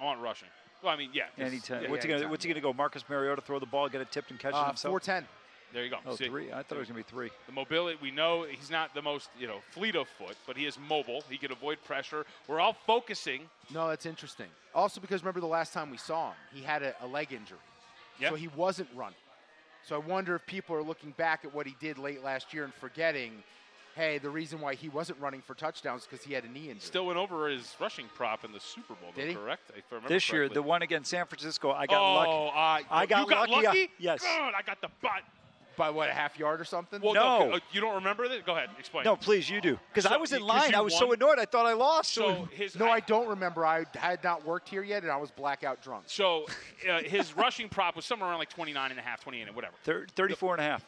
[0.00, 0.48] I want rushing.
[0.82, 1.24] Well, I mean, yeah.
[1.36, 1.82] this- Anytime.
[1.82, 2.72] yeah, what's yeah, he gonna What's he gonna go?
[2.72, 4.92] Marcus Mariota throw the ball, get it tipped, and catch it Uh, himself?
[4.92, 5.26] 410.
[5.72, 5.98] There you go.
[6.06, 6.28] Oh, See?
[6.28, 6.50] three.
[6.50, 7.30] I thought it was gonna be three.
[7.46, 10.64] The mobility, we know he's not the most, you know, fleet of foot, but he
[10.64, 11.22] is mobile.
[11.28, 12.24] He can avoid pressure.
[12.46, 13.50] We're all focusing.
[13.70, 14.46] No, that's interesting.
[14.74, 17.58] Also, because remember the last time we saw him, he had a, a leg injury.
[18.18, 18.30] Yeah.
[18.30, 19.18] So he wasn't running.
[19.86, 22.64] So I wonder if people are looking back at what he did late last year
[22.64, 23.42] and forgetting,
[23.94, 26.80] hey, the reason why he wasn't running for touchdowns because he had a knee injury.
[26.80, 29.34] Still went over his rushing prop in the Super Bowl, though, Did he?
[29.34, 29.70] correct?
[29.70, 32.86] If I remember This year, the one against San Francisco, I got oh, lucky.
[32.88, 33.66] Uh, I got you got lucky.
[33.66, 33.90] lucky.
[33.98, 34.22] Yes.
[34.22, 35.22] God, I got the butt.
[35.78, 37.00] By what, a half yard or something?
[37.00, 37.52] Well, No.
[37.52, 38.44] uh, you don't remember that?
[38.44, 39.04] Go ahead, explain.
[39.04, 39.78] No, please, you do.
[39.88, 40.74] Because So- I was in line.
[40.74, 41.38] I was so annoyed.
[41.38, 42.12] I thought I lost.
[42.12, 43.64] So his no, I don't remember.
[43.64, 46.04] I had not worked here yet, and I was blackout drunk.
[46.08, 46.46] So
[46.90, 49.74] uh, his rushing prop was somewhere around like 29 and a half, 28 and whatever.
[49.84, 50.84] Thir- 34 and a half.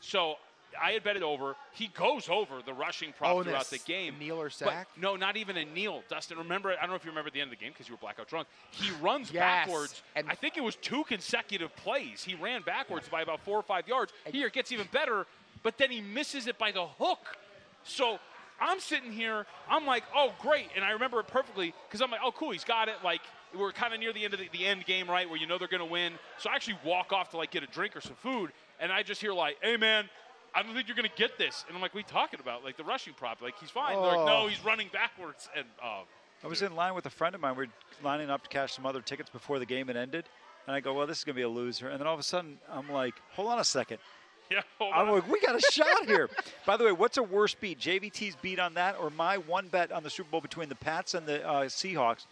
[0.00, 0.36] So
[0.80, 1.56] I had bet it over.
[1.72, 4.18] He goes over the rushing prop Oh, throughout the game.
[4.18, 4.88] kneel or But sack?
[4.96, 6.02] no, not even a kneel.
[6.08, 6.70] Dustin, remember?
[6.72, 7.98] I don't know if you remember at the end of the game because you were
[7.98, 8.48] blackout drunk.
[8.70, 10.02] He runs Yes, backwards.
[10.14, 12.22] and- I think it was two consecutive plays.
[12.24, 14.12] He ran backwards by about four or five yards.
[14.26, 15.26] Here it gets even better,
[15.62, 17.36] but then he misses it by the hook.
[17.84, 18.18] So
[18.60, 19.46] I'm sitting here.
[19.68, 22.64] I'm like, oh great, and I remember it perfectly because I'm like, oh cool, he's
[22.64, 22.96] got it.
[23.02, 23.22] Like
[23.58, 25.58] we're kind of near the end of the, the end game, right, where you know
[25.58, 26.12] they're going to win.
[26.38, 29.02] So I actually walk off to like get a drink or some food, and I
[29.02, 30.08] just hear like, hey man.
[30.54, 31.64] I don't think you're going to get this.
[31.68, 32.64] And I'm like, what are you talking about?
[32.64, 33.40] Like the rushing prop.
[33.40, 33.92] Like, he's fine.
[33.92, 34.46] They're like, no, Oh.
[34.48, 35.48] he's running backwards.
[35.56, 36.00] And, uh,
[36.42, 37.54] I was in line with a friend of mine.
[37.56, 37.66] We're
[38.02, 40.24] lining up to cash some other tickets before the game had ended.
[40.66, 41.88] And I go, well, this is going to be a loser.
[41.88, 43.98] And then all of a sudden, I'm like, hold on a second.
[44.50, 45.14] yeah, I'm on.
[45.14, 46.28] like, we got a shot here.
[46.66, 47.78] By the way, what's a worse beat?
[47.78, 51.14] JVT's beat on that or my one bet on the Super Bowl between the Pats
[51.14, 52.26] and the uh, Seahawks?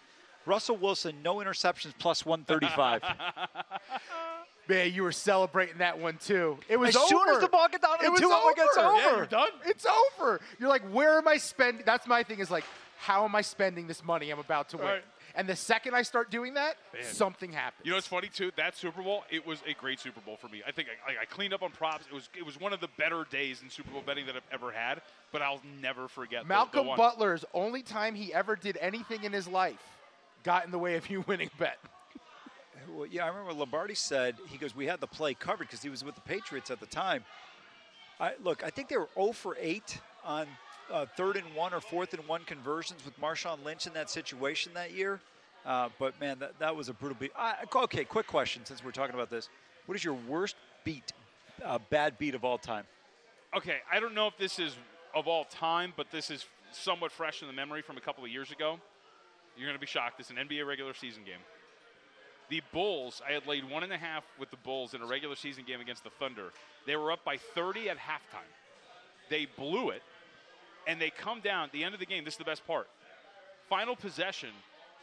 [0.46, 3.02] Russell Wilson, no interceptions, plus 135.
[4.68, 6.58] Man, you were celebrating that one too.
[6.68, 7.08] It was As over.
[7.08, 8.50] soon as the ball gets down to it the was two, over.
[8.50, 9.16] it gets Yeah, over.
[9.16, 9.48] you're done.
[9.64, 9.86] It's
[10.20, 10.40] over.
[10.60, 11.82] You're like, where am I spending?
[11.86, 12.38] That's my thing.
[12.40, 12.64] Is like,
[12.98, 14.86] how am I spending this money I'm about to win?
[14.86, 15.04] Right.
[15.34, 17.02] And the second I start doing that, Man.
[17.04, 17.86] something happens.
[17.86, 18.50] You know, it's funny too.
[18.56, 20.62] That Super Bowl, it was a great Super Bowl for me.
[20.66, 22.06] I think I, I cleaned up on props.
[22.10, 24.42] It was it was one of the better days in Super Bowl betting that I've
[24.52, 25.00] ever had.
[25.32, 26.40] But I'll never forget.
[26.40, 26.96] the- the Malcolm one.
[26.96, 29.78] Butler's only time he ever did anything in his life
[30.42, 31.78] got in the way of you winning a bet.
[32.94, 35.88] Well, yeah, I remember Lombardi said he goes, "We had the play covered because he
[35.88, 37.24] was with the Patriots at the time."
[38.20, 40.46] I look, I think they were 0 for 8 on
[40.90, 44.72] uh, third and one or fourth and one conversions with Marshawn Lynch in that situation
[44.74, 45.20] that year.
[45.64, 47.30] Uh, but man, that, that was a brutal beat.
[47.36, 49.48] I, okay, quick question since we're talking about this:
[49.86, 51.12] What is your worst beat,
[51.64, 52.84] uh, bad beat of all time?
[53.56, 54.76] Okay, I don't know if this is
[55.14, 58.30] of all time, but this is somewhat fresh in the memory from a couple of
[58.30, 58.78] years ago.
[59.56, 60.20] You're going to be shocked.
[60.20, 61.40] It's an NBA regular season game.
[62.48, 65.36] The Bulls, I had laid one and a half with the Bulls in a regular
[65.36, 66.52] season game against the Thunder.
[66.86, 68.50] They were up by 30 at halftime.
[69.28, 70.02] They blew it,
[70.86, 72.24] and they come down at the end of the game.
[72.24, 72.88] This is the best part.
[73.68, 74.50] Final possession,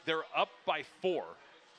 [0.06, 1.26] they're up by four,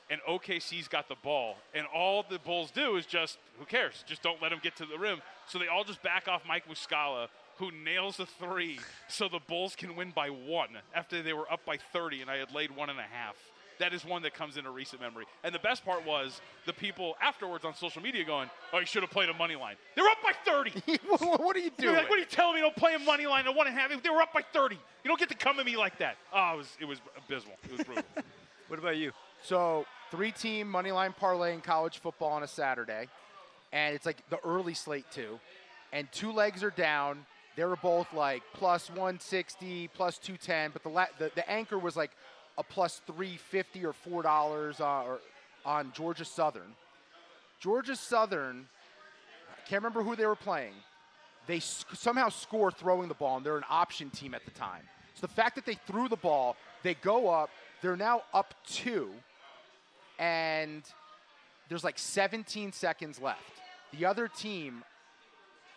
[0.09, 4.05] and OKC's got the ball, and all the Bulls do is just, who cares?
[4.07, 5.21] Just don't let them get to the rim.
[5.47, 9.75] So they all just back off Mike Muscala, who nails the three, so the Bulls
[9.75, 12.89] can win by one after they were up by 30, and I had laid one
[12.89, 13.35] and a half.
[13.79, 15.25] That is one that comes into recent memory.
[15.43, 19.03] And the best part was the people afterwards on social media going, "Oh, you should
[19.03, 19.75] have played a money line.
[19.95, 20.97] They're up by 30.
[21.19, 21.95] what are you doing?
[21.95, 22.61] like, what are you telling me?
[22.61, 23.45] Don't play a money line.
[23.45, 24.01] I want to have it.
[24.03, 24.75] They were up by 30.
[24.75, 26.17] You don't get to come at me like that.
[26.33, 27.55] Oh, it was it was abysmal.
[27.65, 28.03] It was brutal.
[28.67, 29.13] What about you?
[29.43, 33.07] So three team money line parlay in college football on a Saturday,
[33.71, 35.39] and it's like the early slate too,
[35.93, 37.25] and two legs are down.
[37.55, 41.95] They were both like plus 160, plus 210, but the la- the, the anchor was
[41.95, 42.11] like
[42.57, 45.17] a plus 350 or four dollars uh,
[45.65, 46.73] on Georgia Southern.
[47.59, 48.67] Georgia Southern,
[49.51, 50.73] I can't remember who they were playing.
[51.47, 54.83] They s- somehow score throwing the ball, and they're an option team at the time.
[55.15, 57.49] So the fact that they threw the ball, they go up.
[57.81, 59.09] They're now up two,
[60.19, 60.83] and
[61.69, 63.41] there's like 17 seconds left.
[63.97, 64.83] The other team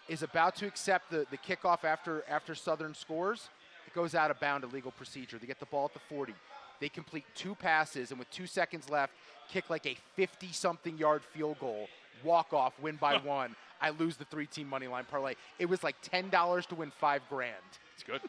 [0.08, 3.48] is about to accept the, the kickoff after after Southern scores.
[3.86, 5.38] It goes out of bound, illegal procedure.
[5.38, 6.34] They get the ball at the 40.
[6.80, 9.12] They complete two passes, and with two seconds left,
[9.50, 11.88] kick like a 50 something yard field goal,
[12.24, 13.54] walk off, win by one.
[13.82, 15.34] I lose the three team money line parlay.
[15.58, 17.54] It was like $10 to win five grand.
[17.94, 18.20] It's good.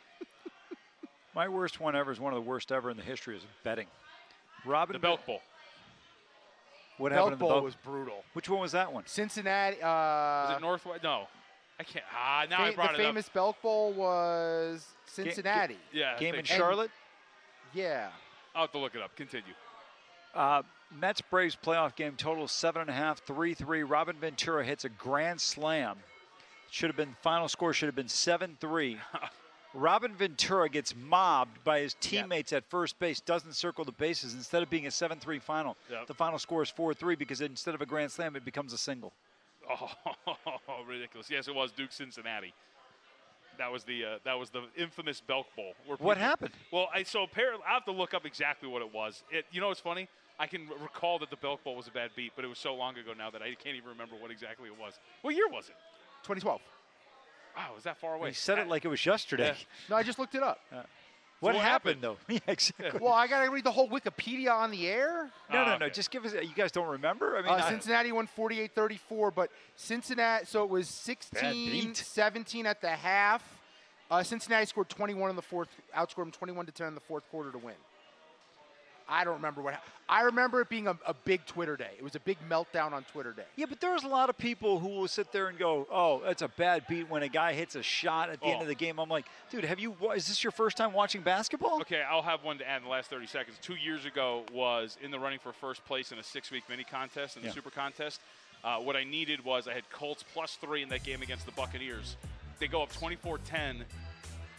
[1.35, 3.87] My worst one ever is one of the worst ever in the history of betting.
[4.65, 5.41] Robin The Belk Bowl.
[6.97, 7.63] What Belk happened in the Bowl Belk?
[7.63, 8.23] was brutal.
[8.33, 9.03] Which one was that one?
[9.07, 9.81] Cincinnati.
[9.81, 11.03] Uh, Was it Northwest?
[11.03, 11.27] No,
[11.79, 12.05] I can't.
[12.15, 15.75] Ah, now I fa- brought the it famous Belk Bowl was Cincinnati.
[15.75, 15.79] up.
[15.93, 16.91] Yeah, Game in think- Charlotte.
[17.73, 18.09] Yeah.
[18.55, 19.15] I'll have to look it up.
[19.15, 19.53] Continue.
[20.33, 20.61] Uh,
[20.99, 23.83] Mets Braves playoff game total seven and a half, three three.
[23.83, 25.97] Robin Ventura hits a grand slam.
[26.69, 28.97] Should have been final score should have been seven three.
[29.73, 34.33] Robin Ventura gets mobbed by his teammates at first base, doesn't circle the bases.
[34.33, 36.07] Instead of being a 7 3 final, Yep.
[36.07, 38.77] the final score is 4 3 because instead of a grand slam, it becomes a
[38.77, 39.13] single.
[40.67, 41.29] Oh, ridiculous!
[41.29, 42.53] Yes, it was Duke Cincinnati.
[43.61, 45.73] That was the uh, that was the infamous Belk Bowl.
[45.85, 46.51] where What people- happened?
[46.71, 49.23] Well, I so apparently I have to look up exactly what it was.
[49.29, 50.07] It you know what's funny?
[50.39, 52.73] I can recall that the Belk Bowl was a bad beat, but it was so
[52.73, 54.93] long ago now that I can't even remember what exactly it was.
[55.21, 55.75] What year was it?
[56.23, 56.59] 2012.
[57.55, 58.29] Wow, was that far away?
[58.29, 59.49] He said it like it was yesterday.
[59.49, 59.53] Yeah.
[59.91, 60.57] No, I just looked it up.
[61.41, 62.17] What, what happened, happened?
[62.27, 62.33] though?
[62.33, 62.99] yeah, exactly.
[63.01, 65.29] Well, I got to read the whole Wikipedia on the air.
[65.51, 65.85] no, Oh, no, no.
[65.87, 65.93] okay.
[65.93, 66.33] Just give us.
[66.33, 67.35] You guys don't remember?
[67.35, 72.89] I mean, Uh, I- Cincinnati won 48-34, but Cincinnati, so it was 16-17 at the
[72.89, 73.43] half.
[74.09, 77.23] Uh, Cincinnati scored 21 in the fourth, outscored them 21 to 10 in the fourth
[77.31, 77.75] quarter to win.
[79.07, 79.73] I don't remember what.
[79.73, 81.91] hap- I remember it being a, a big Twitter day.
[81.97, 83.45] It was a big meltdown on Twitter day.
[83.55, 86.41] Yeah, but there's a lot of people who will sit there and go, "Oh, that's
[86.41, 88.61] a bad beat when a guy hits a shot at the end Oh.
[88.63, 89.95] of the game." I'm like, "Dude, have you?
[90.15, 92.89] Is this your first time watching basketball?" Okay, I'll have one to add in the
[92.89, 93.57] last 30 seconds.
[93.61, 97.37] Two years ago was in the running for first place in a six-week mini contest
[97.37, 97.53] in the Yeah.
[97.53, 98.19] Super Contest.
[98.63, 101.51] Uh, what I needed was I had Colts plus three in that game against the
[101.53, 102.15] Buccaneers.
[102.59, 103.85] They go up 24-10.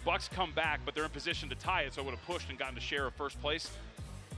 [0.04, 2.48] Bucs come back, but they're in position to tie it, so I would have pushed
[2.50, 3.70] and gotten to share of first place.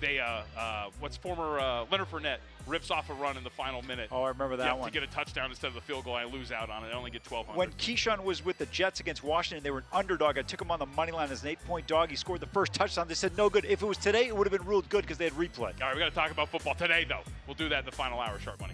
[0.01, 3.83] They, uh, uh, what's former uh, Leonard Fournette rips off a run in the final
[3.83, 4.09] minute.
[4.11, 4.89] Oh, I remember that Yep, one.
[4.89, 6.89] To get a touchdown instead of the field goal, I lose out on it.
[6.89, 7.59] I only get 1,200.
[7.59, 10.39] When Keyshawn was with the Jets against Washington, they were an underdog.
[10.39, 12.11] I took him on the money line as an eight-point dog.
[12.11, 13.09] He scored the first touchdown.
[13.09, 13.65] They said no good.
[13.65, 15.73] If it was today, it would have been ruled good because they had replay.
[15.81, 17.21] All right, we got to talk about football today, though.
[17.47, 18.39] We'll do that in the final hour.
[18.39, 18.74] Sharp money.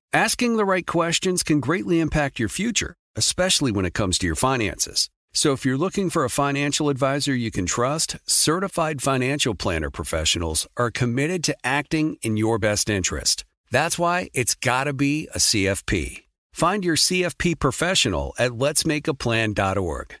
[0.13, 4.35] Asking the right questions can greatly impact your future, especially when it comes to your
[4.35, 5.09] finances.
[5.33, 10.67] So if you're looking for a financial advisor you can trust, certified financial planner professionals
[10.75, 13.45] are committed to acting in your best interest.
[13.71, 16.23] That's why it's got to be a CFP.
[16.51, 20.20] Find your CFP professional at letsmakeaplan.org.